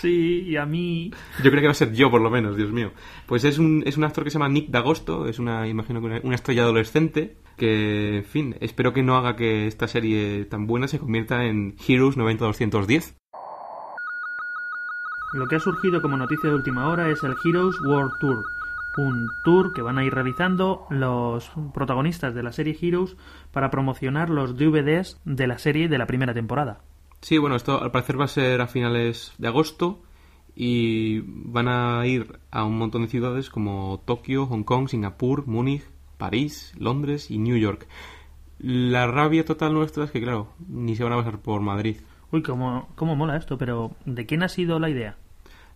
Sí, 0.00 0.42
y 0.48 0.56
a 0.56 0.66
mí... 0.66 1.12
Yo 1.42 1.50
creo 1.50 1.60
que 1.60 1.66
va 1.66 1.72
a 1.72 1.74
ser 1.74 1.92
yo, 1.92 2.10
por 2.10 2.20
lo 2.20 2.30
menos, 2.30 2.56
Dios 2.56 2.72
mío. 2.72 2.92
Pues 3.26 3.44
es 3.44 3.58
un, 3.58 3.84
es 3.86 3.96
un 3.96 4.04
actor 4.04 4.24
que 4.24 4.30
se 4.30 4.38
llama 4.38 4.48
Nick 4.48 4.70
D'Agosto, 4.70 5.28
es 5.28 5.38
una, 5.38 5.68
imagino 5.68 6.00
que 6.00 6.06
una, 6.06 6.20
una 6.24 6.34
estrella 6.34 6.62
adolescente, 6.62 7.36
que, 7.56 8.18
en 8.18 8.24
fin, 8.24 8.56
espero 8.60 8.92
que 8.92 9.04
no 9.04 9.16
haga 9.16 9.36
que 9.36 9.68
esta 9.68 9.86
serie 9.86 10.44
tan 10.46 10.66
buena 10.66 10.88
se 10.88 10.98
convierta 10.98 11.44
en 11.44 11.76
Heroes 11.86 12.16
90-210. 12.16 13.14
Lo 15.34 15.48
que 15.48 15.56
ha 15.56 15.60
surgido 15.60 16.00
como 16.00 16.16
noticia 16.16 16.48
de 16.48 16.54
última 16.54 16.88
hora 16.88 17.10
es 17.10 17.24
el 17.24 17.34
Heroes 17.44 17.74
World 17.80 18.12
Tour, 18.20 18.44
un 18.98 19.28
tour 19.42 19.72
que 19.72 19.82
van 19.82 19.98
a 19.98 20.04
ir 20.04 20.14
realizando 20.14 20.86
los 20.90 21.50
protagonistas 21.74 22.36
de 22.36 22.44
la 22.44 22.52
serie 22.52 22.78
Heroes 22.80 23.16
para 23.50 23.68
promocionar 23.68 24.30
los 24.30 24.56
DVDs 24.56 25.20
de 25.24 25.48
la 25.48 25.58
serie 25.58 25.88
de 25.88 25.98
la 25.98 26.06
primera 26.06 26.34
temporada. 26.34 26.82
Sí, 27.20 27.38
bueno, 27.38 27.56
esto 27.56 27.82
al 27.82 27.90
parecer 27.90 28.20
va 28.20 28.26
a 28.26 28.28
ser 28.28 28.60
a 28.60 28.68
finales 28.68 29.34
de 29.38 29.48
agosto 29.48 30.02
y 30.54 31.24
van 31.26 31.66
a 31.66 32.06
ir 32.06 32.38
a 32.52 32.62
un 32.62 32.78
montón 32.78 33.02
de 33.02 33.08
ciudades 33.08 33.50
como 33.50 34.04
Tokio, 34.04 34.46
Hong 34.46 34.62
Kong, 34.62 34.86
Singapur, 34.86 35.48
Múnich, 35.48 35.82
París, 36.16 36.72
Londres 36.78 37.32
y 37.32 37.38
New 37.38 37.56
York. 37.56 37.88
La 38.60 39.08
rabia 39.08 39.44
total 39.44 39.74
nuestra 39.74 40.04
es 40.04 40.12
que, 40.12 40.22
claro, 40.22 40.52
ni 40.68 40.94
se 40.94 41.02
van 41.02 41.14
a 41.14 41.16
pasar 41.16 41.40
por 41.40 41.60
Madrid. 41.60 41.96
Uy, 42.30 42.42
cómo, 42.42 42.88
cómo 42.94 43.16
mola 43.16 43.36
esto, 43.36 43.58
pero 43.58 43.96
¿de 44.04 44.26
quién 44.26 44.44
ha 44.44 44.48
sido 44.48 44.78
la 44.78 44.90
idea? 44.90 45.16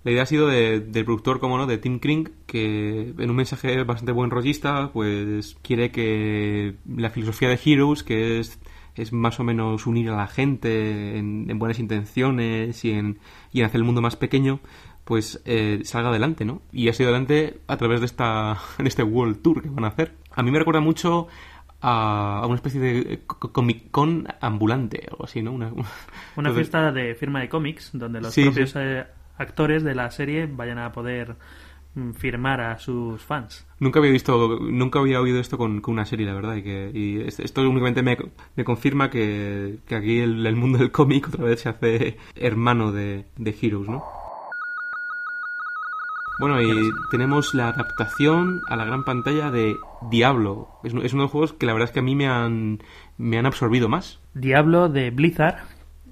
La 0.08 0.12
idea 0.12 0.22
ha 0.22 0.26
sido 0.26 0.48
de- 0.48 0.80
del 0.80 1.04
productor, 1.04 1.38
como 1.38 1.58
no, 1.58 1.66
de 1.66 1.76
Tim 1.76 1.98
Kring, 1.98 2.30
que 2.46 3.12
en 3.18 3.28
un 3.28 3.36
mensaje 3.36 3.84
bastante 3.84 4.12
buen 4.12 4.30
rollista, 4.30 4.90
pues 4.90 5.58
quiere 5.60 5.90
que 5.90 6.76
la 6.96 7.10
filosofía 7.10 7.50
de 7.50 7.60
Heroes, 7.62 8.02
que 8.02 8.38
es, 8.38 8.58
es 8.94 9.12
más 9.12 9.38
o 9.38 9.44
menos 9.44 9.86
unir 9.86 10.08
a 10.08 10.16
la 10.16 10.26
gente 10.26 11.18
en, 11.18 11.50
en 11.50 11.58
buenas 11.58 11.78
intenciones 11.78 12.82
y 12.86 12.92
en, 12.92 13.18
y 13.52 13.60
en 13.60 13.66
hacer 13.66 13.80
el 13.80 13.84
mundo 13.84 14.00
más 14.00 14.16
pequeño, 14.16 14.60
pues 15.04 15.42
eh, 15.44 15.80
salga 15.84 16.08
adelante, 16.08 16.46
¿no? 16.46 16.62
Y 16.72 16.88
ha 16.88 16.94
sido 16.94 17.10
adelante 17.10 17.60
a 17.66 17.76
través 17.76 18.00
de 18.00 18.06
esta 18.06 18.56
en 18.78 18.86
este 18.86 19.02
World 19.02 19.42
Tour 19.42 19.60
que 19.60 19.68
van 19.68 19.84
a 19.84 19.88
hacer. 19.88 20.14
A 20.32 20.42
mí 20.42 20.50
me 20.50 20.58
recuerda 20.58 20.80
mucho 20.80 21.28
a, 21.82 22.38
a 22.42 22.46
una 22.46 22.54
especie 22.56 22.80
de 22.80 23.20
co- 23.26 23.52
Comic 23.52 23.90
Con 23.90 24.26
ambulante, 24.40 25.06
algo 25.10 25.24
así, 25.24 25.42
¿no? 25.42 25.52
Una, 25.52 25.66
Una 25.72 25.86
Entonces- 26.36 26.54
fiesta 26.56 26.92
de 26.92 27.14
firma 27.14 27.40
de 27.40 27.48
cómics 27.50 27.90
donde 27.92 28.22
los 28.22 28.32
Sí, 28.32 28.44
propios 28.44 28.70
sí. 28.70 28.78
eh, 28.80 29.04
actores 29.38 29.82
de 29.84 29.94
la 29.94 30.10
serie 30.10 30.46
vayan 30.50 30.78
a 30.78 30.92
poder 30.92 31.36
mm, 31.94 32.12
firmar 32.12 32.60
a 32.60 32.78
sus 32.78 33.22
fans. 33.22 33.66
Nunca 33.80 33.98
había 34.00 34.10
visto, 34.12 34.58
nunca 34.60 34.98
había 34.98 35.20
oído 35.20 35.38
esto 35.40 35.56
con, 35.58 35.80
con 35.80 35.94
una 35.94 36.04
serie, 36.04 36.26
la 36.26 36.34
verdad, 36.34 36.56
y 36.56 36.62
que 36.62 36.90
y 36.92 37.20
esto 37.26 37.62
únicamente 37.62 38.02
me, 38.02 38.16
me 38.56 38.64
confirma 38.64 39.08
que, 39.10 39.78
que 39.86 39.94
aquí 39.94 40.20
el, 40.20 40.44
el 40.46 40.56
mundo 40.56 40.78
del 40.78 40.90
cómic 40.90 41.28
otra 41.28 41.44
vez 41.44 41.60
se 41.60 41.68
hace 41.68 42.16
hermano 42.34 42.92
de, 42.92 43.26
de 43.36 43.56
Heroes, 43.62 43.88
¿no? 43.88 44.02
Bueno, 46.40 46.62
y 46.62 46.68
tenemos 47.10 47.52
la 47.52 47.70
adaptación 47.70 48.60
a 48.68 48.76
la 48.76 48.84
gran 48.84 49.02
pantalla 49.04 49.50
de 49.50 49.74
Diablo. 50.08 50.68
Es, 50.84 50.92
uno- 50.92 51.02
es 51.02 51.12
uno 51.12 51.22
de 51.22 51.24
los 51.24 51.32
juegos 51.32 51.52
que 51.52 51.66
la 51.66 51.72
verdad 51.72 51.88
es 51.88 51.92
que 51.92 51.98
a 51.98 52.02
mí 52.02 52.14
me 52.14 52.28
han, 52.28 52.78
me 53.16 53.38
han 53.38 53.46
absorbido 53.46 53.88
más. 53.88 54.20
Diablo 54.34 54.88
de 54.88 55.10
Blizzard, 55.10 55.56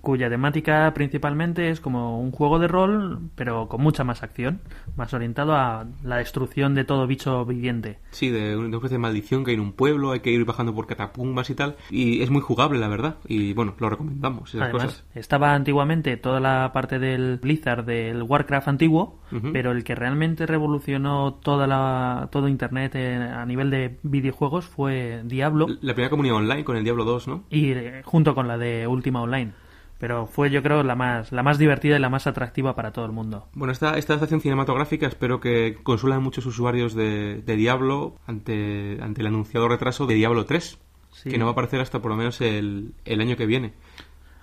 cuya 0.07 0.31
temática 0.31 0.93
principalmente 0.95 1.69
es 1.69 1.81
como 1.81 2.21
un 2.21 2.31
juego 2.31 2.61
de 2.61 2.69
rol, 2.69 3.19
pero 3.35 3.67
con 3.67 3.83
mucha 3.83 4.05
más 4.05 4.23
acción, 4.23 4.61
más 4.95 5.13
orientado 5.13 5.57
a 5.57 5.85
la 6.05 6.19
destrucción 6.19 6.77
de 6.77 6.85
todo 6.85 7.09
bicho 7.09 7.45
viviente. 7.45 7.99
Sí, 8.13 8.31
de 8.31 8.57
una 8.57 8.77
especie 8.77 8.99
de 8.99 9.01
maldición 9.01 9.43
que 9.45 9.51
hay 9.51 9.57
en 9.57 9.63
un 9.63 9.73
pueblo, 9.73 10.13
hay 10.13 10.21
que 10.21 10.31
ir 10.31 10.45
bajando 10.45 10.73
por 10.73 10.87
catapumbas 10.87 11.51
y 11.51 11.57
tal. 11.57 11.75
Y 11.91 12.23
es 12.23 12.31
muy 12.31 12.41
jugable, 12.41 12.79
la 12.79 12.87
verdad. 12.87 13.17
Y 13.27 13.53
bueno, 13.53 13.75
lo 13.81 13.91
recomendamos, 13.91 14.51
esas 14.51 14.63
Además, 14.63 14.85
cosas. 14.85 15.05
estaba 15.17 15.55
antiguamente 15.55 16.17
toda 16.17 16.39
la 16.39 16.71
parte 16.73 17.01
del 17.01 17.39
Blizzard 17.39 17.85
del 17.85 18.23
Warcraft 18.23 18.69
antiguo, 18.69 19.19
pero 19.53 19.73
el 19.73 19.83
que 19.83 19.97
realmente 19.97 20.47
revolucionó 20.47 21.35
toda 21.35 21.67
la, 21.67 22.29
todo 22.31 22.47
Internet 22.47 22.95
eh, 22.95 23.17
a 23.17 23.45
nivel 23.45 23.71
de 23.71 23.99
videojuegos 24.05 24.67
fue 24.67 25.23
Diablo 25.25 25.67
La 25.81 25.95
primera 25.95 26.11
comunidad 26.11 26.37
online 26.37 26.63
con 26.63 26.77
el 26.77 26.85
Diablo 26.85 27.05
2, 27.05 27.27
¿no? 27.27 27.43
y 27.51 27.73
eh, 27.73 28.03
junto 28.05 28.37
con 28.37 28.47
la 28.47 28.57
de 28.57 28.87
Ultima 28.87 29.21
Online. 29.21 29.66
Pero 29.99 30.27
fue 30.27 30.51
yo 30.51 30.63
creo 30.63 30.83
la 30.83 30.95
más, 30.95 31.33
la 31.33 31.43
más 31.43 31.59
divertida 31.59 31.97
y 31.97 32.01
la 32.01 32.11
más 32.11 32.27
atractiva 32.27 32.75
para 32.75 32.93
todo 32.93 33.07
el 33.07 33.13
mundo. 33.13 33.49
Bueno, 33.55 33.73
esta, 33.73 33.97
esta 33.97 34.13
adaptación 34.13 34.41
cinematográfica 34.43 35.07
espero 35.07 35.41
que 35.41 35.77
consuela 35.83 36.17
a 36.17 36.21
muchos 36.21 36.45
usuarios 36.47 36.95
de, 36.95 37.41
de 37.43 37.57
Diablo 37.57 38.17
ante, 38.27 38.99
ante 39.01 39.23
el 39.23 39.27
anunciado 39.29 39.69
retraso 39.69 40.07
de 40.07 40.15
Diablo 40.15 40.45
3, 40.45 40.79
Sí. 41.13 41.31
que 41.31 41.39
no 41.39 41.47
va 41.47 41.51
a 41.51 41.53
aparecer 41.53 41.81
hasta 41.81 42.03
por 42.03 42.11
lo 42.11 42.17
menos 42.19 42.43
el, 42.43 42.93
el 43.07 43.21
año 43.23 43.37
que 43.39 43.47
viene. 43.47 43.73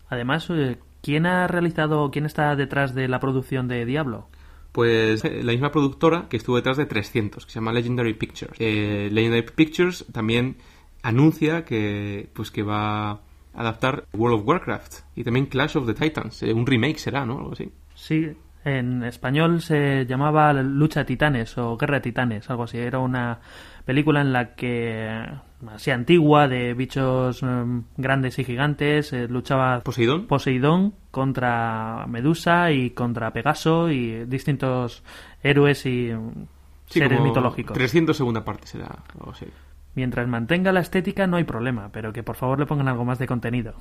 Además, 0.10 0.48
eh, 0.50 0.78
¿quién 1.04 1.28
ha 1.28 1.46
realizado, 1.48 2.10
quién 2.10 2.26
está 2.26 2.56
detrás 2.56 2.96
de 2.96 3.08
la 3.08 3.20
producción 3.20 3.68
de 3.68 3.86
Diablo? 3.86 4.28
Pues 4.72 5.24
eh, 5.24 5.44
la 5.44 5.52
misma 5.52 5.72
productora 5.72 6.28
que 6.30 6.38
estuvo 6.38 6.56
detrás 6.56 6.78
de 6.78 6.88
300, 6.88 7.46
que 7.46 7.52
se 7.52 7.60
llama 7.60 7.74
Legendary 7.74 8.16
Pictures. 8.16 8.56
Eh, 8.60 9.10
Legendary 9.12 9.44
Pictures 9.56 10.04
también 10.12 10.58
anuncia 11.04 11.64
que, 11.64 12.30
pues 12.34 12.50
que 12.50 12.64
va 12.64 13.22
adaptar 13.54 14.06
World 14.14 14.40
of 14.40 14.48
Warcraft 14.48 14.94
y 15.16 15.24
también 15.24 15.46
Clash 15.46 15.78
of 15.78 15.86
the 15.86 15.94
Titans. 15.94 16.44
Eh, 16.44 16.54
un 16.54 16.66
remake 16.66 16.98
será, 16.98 17.26
¿no? 17.26 17.38
Algo 17.38 17.54
así. 17.54 17.72
Sí, 17.96 18.32
en 18.66 19.04
español 19.04 19.62
se 19.62 20.06
llamaba 20.06 20.54
Lucha 20.54 21.02
de 21.02 21.06
Titanes 21.06 21.58
o 21.58 21.78
Guerra 21.78 21.96
de 21.96 22.02
Titanes, 22.02 22.50
algo 22.50 22.64
así. 22.64 22.78
Era 22.78 23.00
una 23.00 23.40
película 23.86 24.22
en 24.22 24.32
la 24.32 24.56
que, 24.56 25.26
así 25.68 25.92
antigua, 25.92 26.48
de 26.48 26.74
bichos 26.74 27.44
em, 27.44 27.84
grandes 27.98 28.40
y 28.40 28.44
gigantes, 28.46 29.12
eh, 29.12 29.28
luchaba 29.28 29.82
Poseidón. 29.82 30.28
Poseidón 30.28 30.94
contra 31.12 32.06
Medusa 32.08 32.72
y 32.72 32.92
contra 32.92 33.34
Pegaso 33.34 33.92
y 33.92 34.26
distintos 34.26 35.04
héroes 35.44 35.86
y 35.86 36.12
Sí, 36.88 37.00
seres 37.00 37.18
como 37.18 37.30
mitológicos. 37.30 37.74
300 37.74 38.16
segunda 38.16 38.46
parte 38.46 38.68
será, 38.68 39.04
algo 39.14 39.32
así. 39.32 39.48
Mientras 39.96 40.28
mantenga 40.28 40.72
la 40.72 40.80
estética 40.80 41.28
no 41.28 41.38
hay 41.38 41.44
problema, 41.44 41.90
pero 41.92 42.14
que 42.14 42.24
por 42.24 42.36
favor 42.36 42.60
le 42.60 42.66
pongan 42.66 42.88
algo 42.88 43.06
más 43.06 43.20
de 43.20 43.28
contenido. 43.28 43.76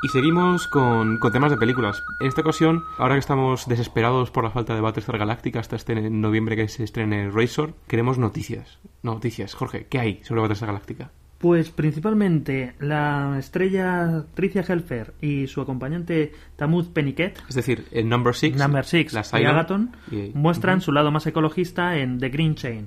Y 0.00 0.08
seguimos 0.08 0.68
con, 0.68 1.18
con, 1.18 1.32
temas 1.32 1.50
de 1.50 1.56
películas. 1.56 2.04
En 2.20 2.28
esta 2.28 2.42
ocasión, 2.42 2.84
ahora 2.98 3.16
que 3.16 3.20
estamos 3.20 3.66
desesperados 3.66 4.30
por 4.30 4.44
la 4.44 4.50
falta 4.50 4.74
de 4.74 4.80
Battlestar 4.80 5.18
Galactica 5.18 5.58
hasta 5.58 5.74
este 5.74 6.08
noviembre 6.08 6.54
que 6.54 6.68
se 6.68 6.84
estrene 6.84 7.30
Razor, 7.30 7.74
queremos 7.88 8.16
noticias. 8.16 8.78
Noticias. 9.02 9.54
Jorge, 9.54 9.88
¿qué 9.88 9.98
hay 9.98 10.22
sobre 10.22 10.40
Battlestar 10.40 10.68
Galactica? 10.68 11.10
Pues 11.38 11.70
principalmente 11.70 12.74
la 12.80 13.36
estrella 13.38 14.24
Tricia 14.34 14.64
Helfer 14.66 15.14
y 15.20 15.46
su 15.46 15.60
acompañante 15.60 16.32
Tamuz 16.56 16.88
Peniket, 16.88 17.40
es 17.48 17.54
decir, 17.54 17.84
el 17.92 18.08
Number 18.08 18.34
Six, 18.34 18.56
Number 18.56 18.84
Six 18.84 19.14
y 19.14 19.44
Agaton, 19.44 19.92
y, 20.10 20.32
muestran 20.34 20.78
uh 20.78 20.80
-huh. 20.80 20.84
su 20.84 20.92
lado 20.92 21.12
más 21.12 21.26
ecologista 21.28 21.96
en 21.96 22.18
The 22.18 22.28
Green 22.30 22.56
Chain. 22.56 22.86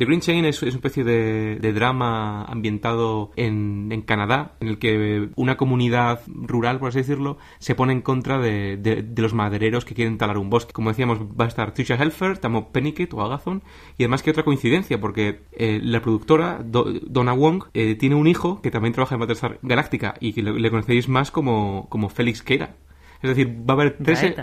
The 0.00 0.06
Green 0.06 0.22
Chain 0.22 0.46
es, 0.46 0.62
es 0.62 0.62
una 0.62 0.76
especie 0.76 1.04
de, 1.04 1.72
drama 1.74 2.46
ambientado 2.46 3.32
en, 3.36 3.88
en, 3.92 4.00
Canadá, 4.00 4.54
en 4.60 4.68
el 4.68 4.78
que 4.78 5.28
una 5.36 5.58
comunidad 5.58 6.22
rural, 6.26 6.78
por 6.78 6.88
así 6.88 7.00
decirlo, 7.00 7.36
se 7.58 7.74
pone 7.74 7.92
en 7.92 8.00
contra 8.00 8.38
de, 8.38 8.78
de, 8.78 9.04
los 9.20 9.34
madereros 9.34 9.84
que 9.84 9.94
quieren 9.94 10.16
talar 10.16 10.38
un 10.38 10.48
bosque. 10.48 10.72
Como 10.72 10.88
decíamos, 10.88 11.20
va 11.20 11.44
a 11.44 11.48
estar 11.48 11.74
Tricia 11.74 11.96
Helfer, 11.96 12.38
Tamo 12.38 12.72
Pennicott 12.72 13.12
o 13.12 13.20
Agathon, 13.20 13.62
y 13.98 14.04
además 14.04 14.22
que 14.22 14.30
otra 14.30 14.42
coincidencia, 14.42 14.98
porque 14.98 15.42
eh, 15.52 15.80
la 15.82 16.00
productora, 16.00 16.62
Do, 16.64 16.86
Donna 17.02 17.34
Wong, 17.34 17.64
eh, 17.74 17.94
tiene 17.94 18.14
un 18.14 18.26
hijo 18.26 18.62
que 18.62 18.70
también 18.70 18.94
trabaja 18.94 19.16
en 19.16 19.20
Battlestar 19.20 19.58
Galáctica 19.60 20.14
y 20.18 20.32
que 20.32 20.42
le, 20.42 20.58
le 20.58 20.70
conocéis 20.70 21.10
más 21.10 21.30
como, 21.30 21.88
como 21.90 22.08
Félix 22.08 22.42
Keira. 22.42 22.74
Es 23.20 23.28
decir, 23.28 23.54
va 23.68 23.74
a 23.74 23.76
haber 23.76 23.98
tres, 24.02 24.34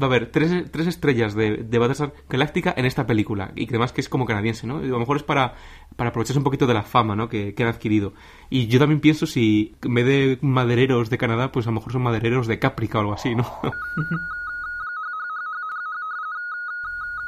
va 0.00 0.06
a 0.06 0.10
haber 0.10 0.30
tres, 0.30 0.70
tres 0.70 0.86
estrellas 0.86 1.34
de, 1.34 1.58
de 1.58 1.78
Battlestar 1.78 2.12
Galáctica 2.28 2.74
en 2.76 2.86
esta 2.86 3.06
película. 3.06 3.52
Y 3.54 3.66
que 3.66 3.74
además 3.74 3.92
que 3.92 4.00
es 4.00 4.08
como 4.08 4.26
canadiense, 4.26 4.66
¿no? 4.66 4.82
Y 4.82 4.88
a 4.88 4.90
lo 4.90 4.98
mejor 4.98 5.16
es 5.16 5.22
para, 5.22 5.54
para 5.96 6.10
aprovecharse 6.10 6.38
un 6.38 6.44
poquito 6.44 6.66
de 6.66 6.74
la 6.74 6.82
fama, 6.82 7.16
¿no? 7.16 7.28
Que, 7.28 7.54
que, 7.54 7.62
han 7.62 7.68
adquirido. 7.68 8.14
Y 8.48 8.66
yo 8.66 8.78
también 8.78 9.00
pienso 9.00 9.26
si 9.26 9.74
en 9.82 9.94
vez 9.94 10.06
de 10.06 10.38
madereros 10.42 11.10
de 11.10 11.18
Canadá, 11.18 11.52
pues 11.52 11.66
a 11.66 11.70
lo 11.70 11.76
mejor 11.76 11.92
son 11.92 12.02
madereros 12.02 12.46
de 12.46 12.58
Caprica 12.58 12.98
o 12.98 13.00
algo 13.02 13.14
así, 13.14 13.34
¿no? 13.34 13.46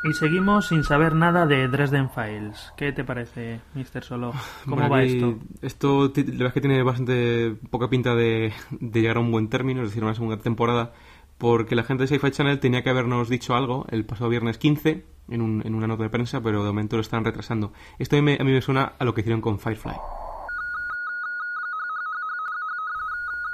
Y 0.04 0.14
seguimos 0.14 0.66
sin 0.66 0.82
saber 0.82 1.14
nada 1.14 1.46
de 1.46 1.68
Dresden 1.68 2.10
Files. 2.10 2.72
¿Qué 2.76 2.90
te 2.92 3.04
parece, 3.04 3.60
Mr. 3.74 4.02
Solo? 4.02 4.32
¿Cómo 4.68 4.88
va 4.88 5.04
esto? 5.04 5.38
Esto, 5.60 6.12
la 6.16 6.22
verdad 6.24 6.46
es 6.48 6.52
que 6.54 6.60
tiene 6.60 6.82
bastante 6.82 7.54
poca 7.70 7.88
pinta 7.88 8.16
de, 8.16 8.52
de 8.70 9.00
llegar 9.00 9.18
a 9.18 9.20
un 9.20 9.30
buen 9.30 9.48
término, 9.48 9.82
es 9.82 9.90
decir, 9.90 10.02
una 10.02 10.14
segunda 10.14 10.38
temporada 10.38 10.92
porque 11.42 11.74
la 11.74 11.82
gente 11.82 12.04
de 12.04 12.06
Sci-Fi 12.06 12.30
Channel 12.30 12.60
tenía 12.60 12.84
que 12.84 12.90
habernos 12.90 13.28
dicho 13.28 13.56
algo 13.56 13.84
el 13.90 14.04
pasado 14.04 14.30
viernes 14.30 14.58
15 14.58 15.04
en, 15.28 15.42
un, 15.42 15.60
en, 15.66 15.74
una 15.74 15.88
nota 15.88 16.04
de 16.04 16.08
prensa, 16.08 16.40
pero 16.40 16.62
de 16.62 16.68
momento 16.68 16.94
lo 16.94 17.02
están 17.02 17.24
retrasando. 17.24 17.72
Esto 17.98 18.14
a 18.14 18.20
mí, 18.20 18.22
me, 18.22 18.34
a 18.40 18.44
mí 18.44 18.52
me 18.52 18.60
suena 18.60 18.92
a 18.96 19.04
lo 19.04 19.12
que 19.12 19.22
hicieron 19.22 19.40
con 19.40 19.58
Firefly. 19.58 19.96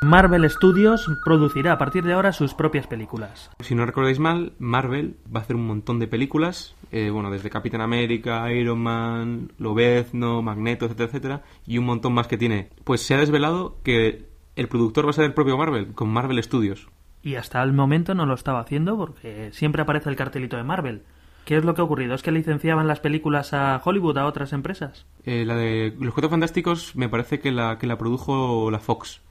Marvel 0.02 0.50
Studios 0.50 1.10
producirá 1.24 1.72
a 1.72 1.78
partir 1.78 2.04
de 2.04 2.12
ahora 2.12 2.34
sus 2.34 2.52
propias 2.52 2.86
películas. 2.86 3.50
Si 3.60 3.74
no 3.74 3.86
recordáis 3.86 4.18
mal, 4.18 4.52
Marvel 4.58 5.16
va 5.34 5.40
a 5.40 5.42
hacer 5.44 5.56
un 5.56 5.66
montón 5.66 5.98
de 5.98 6.08
películas, 6.08 6.76
eh, 6.92 7.08
bueno, 7.08 7.30
desde 7.30 7.48
Capitán 7.48 7.80
América, 7.80 8.52
Iron 8.52 8.80
Man, 8.80 9.52
Lobezno, 9.56 10.42
Magneto, 10.42 10.84
etcétera, 10.84 11.08
etcétera, 11.08 11.42
y 11.66 11.78
un 11.78 11.86
montón 11.86 12.12
más 12.12 12.26
que 12.26 12.36
tiene. 12.36 12.68
Pues 12.84 13.00
se 13.00 13.14
ha 13.14 13.18
desvelado 13.18 13.78
que 13.82 14.28
el 14.56 14.68
productor 14.68 15.06
va 15.06 15.10
a 15.10 15.14
ser 15.14 15.24
el 15.24 15.32
propio 15.32 15.56
Marvel, 15.56 15.94
con 15.94 16.10
Marvel 16.10 16.42
Studios. 16.42 16.86
Y 17.22 17.34
hasta 17.34 17.62
el 17.62 17.72
momento 17.72 18.14
no 18.14 18.26
lo 18.26 18.34
estaba 18.34 18.60
haciendo 18.60 18.96
porque 18.96 19.50
siempre 19.52 19.82
aparece 19.82 20.08
el 20.08 20.16
cartelito 20.16 20.56
de 20.56 20.64
Marvel. 20.64 21.02
¿Qué 21.44 21.56
es 21.56 21.64
lo 21.64 21.74
que 21.74 21.80
ha 21.80 21.84
ocurrido? 21.84 22.14
¿Es 22.14 22.22
que 22.22 22.30
licenciaban 22.30 22.86
las 22.86 23.00
películas 23.00 23.54
a 23.54 23.80
Hollywood, 23.82 24.18
a 24.18 24.26
otras 24.26 24.52
empresas? 24.52 25.06
Eh, 25.24 25.44
la 25.46 25.56
de 25.56 25.96
Los 25.98 26.12
Cuatro 26.12 26.28
Fantásticos 26.28 26.94
me 26.94 27.08
parece 27.08 27.40
que 27.40 27.50
la, 27.50 27.78
que 27.78 27.86
la 27.86 27.96
produjo 27.96 28.70
la 28.70 28.78
Fox. 28.78 29.22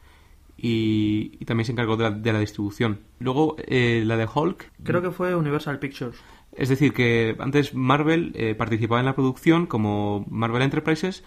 Y, 0.58 1.38
y 1.40 1.46
también 1.46 1.66
se 1.66 1.74
encargó 1.74 1.96
de 1.96 2.06
la, 2.06 2.12
de 2.12 2.34
la 2.34 2.40
distribución. 2.40 3.02
Luego, 3.20 3.56
eh, 3.60 4.02
la 4.04 4.18
de 4.18 4.28
Hulk... 4.34 4.72
Creo 4.84 5.04
que 5.04 5.12
fue 5.12 5.36
Universal 5.36 5.78
Pictures. 5.78 6.20
Es 6.54 6.70
decir, 6.70 6.94
que 6.94 7.36
antes 7.38 7.76
Marvel 7.76 8.32
eh, 8.34 8.56
participaba 8.56 9.00
en 9.00 9.06
la 9.06 9.14
producción 9.14 9.68
como 9.68 10.26
Marvel 10.28 10.64
Enterprises, 10.64 11.24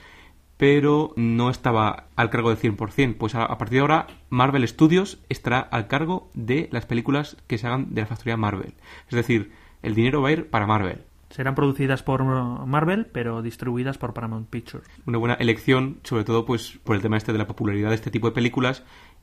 pero 0.60 1.14
no 1.16 1.48
estaba 1.48 2.04
al 2.16 2.28
cargo 2.28 2.50
del 2.50 2.58
100%. 2.58 3.16
Pues 3.16 3.34
a, 3.34 3.44
a, 3.44 3.56
partir 3.56 3.76
de 3.76 3.80
ahora, 3.80 4.08
Marvel 4.28 4.68
Studios 4.68 5.18
estará 5.30 5.58
al 5.58 5.86
cargo 5.86 6.28
de 6.34 6.68
las 6.70 6.84
películas 6.84 7.38
que 7.46 7.56
se 7.56 7.66
hagan 7.66 7.94
de 7.94 8.02
la 8.02 8.06
factoría 8.06 8.36
Marvel. 8.36 8.74
Es 9.08 9.16
decir, 9.16 9.52
el 9.82 9.94
dinero 9.94 10.20
va 10.20 10.28
a 10.28 10.32
ir 10.32 10.50
para 10.50 10.66
Marvel. 10.66 11.00
Serán 11.30 11.54
producidas 11.54 12.02
por 12.02 12.22
Marvel, 12.22 13.06
pero 13.06 13.40
distribuidas 13.40 13.96
por 13.96 14.12
Paramount 14.12 14.50
Pictures. 14.50 14.86
Una 15.06 15.16
buena 15.16 15.34
elección, 15.34 16.00
sobre 16.02 16.24
todo 16.24 16.44
pues 16.44 16.78
por 16.84 16.94
el 16.94 17.00
tema 17.00 17.16
este 17.16 17.32
de 17.32 17.38
la 17.38 17.46
popularidad 17.46 17.88
de 17.88 17.94
este 17.94 18.10
tipo 18.10 18.26
de 18.28 18.34
películas 18.34 18.82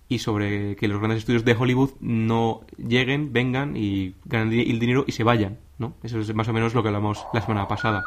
y 0.09 0.17
sobre 0.17 0.75
que 0.75 0.87
los 0.87 0.97
grandes 0.97 1.19
estudios 1.19 1.45
de 1.45 1.53
Hollywood 1.53 1.91
no 1.99 2.61
lleguen, 2.77 3.31
vengan 3.31 3.77
y 3.77 4.15
ganen 4.25 4.59
el 4.59 4.79
dinero 4.79 5.03
y 5.05 5.11
se 5.11 5.23
vayan, 5.23 5.59
¿no? 5.77 5.93
Eso 6.01 6.19
es 6.19 6.33
más 6.33 6.47
o 6.47 6.53
menos 6.53 6.73
lo 6.73 6.81
que 6.81 6.87
hablamos 6.87 7.27
la 7.31 7.41
semana 7.41 7.67
pasada. 7.67 8.03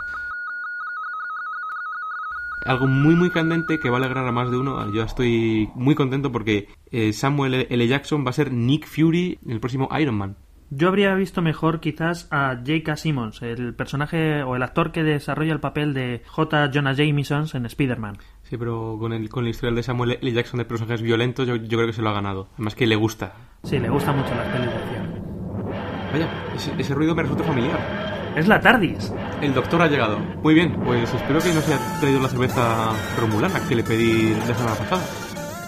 Algo 2.70 2.86
muy 2.86 3.16
muy 3.16 3.30
candente 3.30 3.80
que 3.80 3.90
va 3.90 3.96
a 3.96 3.98
alegrar 3.98 4.24
a 4.28 4.30
más 4.30 4.48
de 4.48 4.56
uno. 4.56 4.94
Yo 4.94 5.02
estoy 5.02 5.68
muy 5.74 5.96
contento 5.96 6.30
porque 6.30 6.68
eh, 6.92 7.12
Samuel 7.12 7.66
L. 7.68 7.88
Jackson 7.88 8.24
va 8.24 8.30
a 8.30 8.32
ser 8.32 8.52
Nick 8.52 8.86
Fury 8.86 9.40
en 9.44 9.50
el 9.50 9.58
próximo 9.58 9.88
Iron 9.98 10.14
Man. 10.14 10.36
Yo 10.70 10.86
habría 10.86 11.12
visto 11.16 11.42
mejor 11.42 11.80
quizás 11.80 12.28
a 12.30 12.54
J.K. 12.54 12.96
Simmons, 12.96 13.42
el 13.42 13.74
personaje 13.74 14.44
o 14.44 14.54
el 14.54 14.62
actor 14.62 14.92
que 14.92 15.02
desarrolla 15.02 15.52
el 15.52 15.58
papel 15.58 15.94
de 15.94 16.22
J. 16.28 16.70
Jonah 16.72 16.92
Jameson 16.92 17.46
en 17.54 17.66
Spider-Man. 17.66 18.18
Sí, 18.44 18.56
pero 18.56 18.96
con 19.00 19.12
el, 19.12 19.28
con 19.30 19.46
el 19.46 19.50
historial 19.50 19.74
de 19.74 19.82
Samuel 19.82 20.18
L. 20.22 20.32
Jackson 20.32 20.58
de 20.58 20.64
personajes 20.64 21.02
violentos, 21.02 21.48
yo, 21.48 21.56
yo, 21.56 21.76
creo 21.76 21.88
que 21.88 21.92
se 21.92 22.02
lo 22.02 22.10
ha 22.10 22.14
ganado. 22.14 22.50
Además 22.54 22.76
que 22.76 22.86
le 22.86 22.94
gusta. 22.94 23.32
Sí, 23.64 23.80
le 23.80 23.90
gusta 23.90 24.12
mucho 24.12 24.32
la 24.32 24.42
acción. 24.42 24.70
Vaya, 26.12 26.28
ese, 26.54 26.72
ese, 26.78 26.94
ruido 26.94 27.16
me 27.16 27.22
resulta 27.22 27.42
familiar. 27.42 28.19
Es 28.36 28.46
la 28.46 28.60
TARDIS. 28.60 29.12
El 29.40 29.54
doctor 29.54 29.82
ha 29.82 29.88
llegado. 29.88 30.18
Muy 30.18 30.54
bien, 30.54 30.74
pues 30.84 31.12
espero 31.12 31.40
que 31.40 31.52
no 31.52 31.60
se 31.60 31.74
haya 31.74 32.00
traído 32.00 32.20
la 32.20 32.28
cerveza 32.28 32.92
romulana 33.18 33.60
que 33.68 33.74
le 33.74 33.82
pedí 33.82 34.34
la 34.34 34.54
semana 34.54 34.74
pasada. 34.76 35.02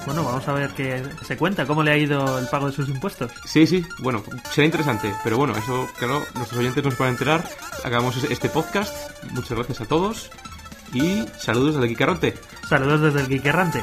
Bueno, 0.07 0.25
vamos 0.25 0.47
a 0.49 0.53
ver 0.53 0.71
qué 0.71 1.03
se 1.23 1.37
cuenta, 1.37 1.65
cómo 1.65 1.83
le 1.83 1.93
ha 1.93 1.97
ido 1.97 2.39
el 2.39 2.47
pago 2.49 2.67
de 2.67 2.73
sus 2.73 2.89
impuestos. 2.89 3.31
Sí, 3.45 3.67
sí, 3.67 3.87
bueno, 4.01 4.23
será 4.51 4.65
interesante, 4.65 5.13
pero 5.23 5.37
bueno, 5.39 5.55
eso, 5.57 5.89
claro, 5.97 6.23
nuestros 6.35 6.59
oyentes 6.59 6.83
nos 6.83 6.95
pueden 6.97 7.15
enterar. 7.15 7.45
Hagamos 7.85 8.23
este 8.25 8.49
podcast. 8.49 8.95
Muchas 9.31 9.53
gracias 9.53 9.81
a 9.81 9.87
todos 9.87 10.31
y 10.93 11.25
saludos 11.39 11.75
desde 11.75 11.87
el 11.87 11.93
Quiquerrante. 11.93 12.35
Saludos 12.69 13.01
desde 13.01 13.21
el 13.21 13.29
Quiquerrante. 13.29 13.83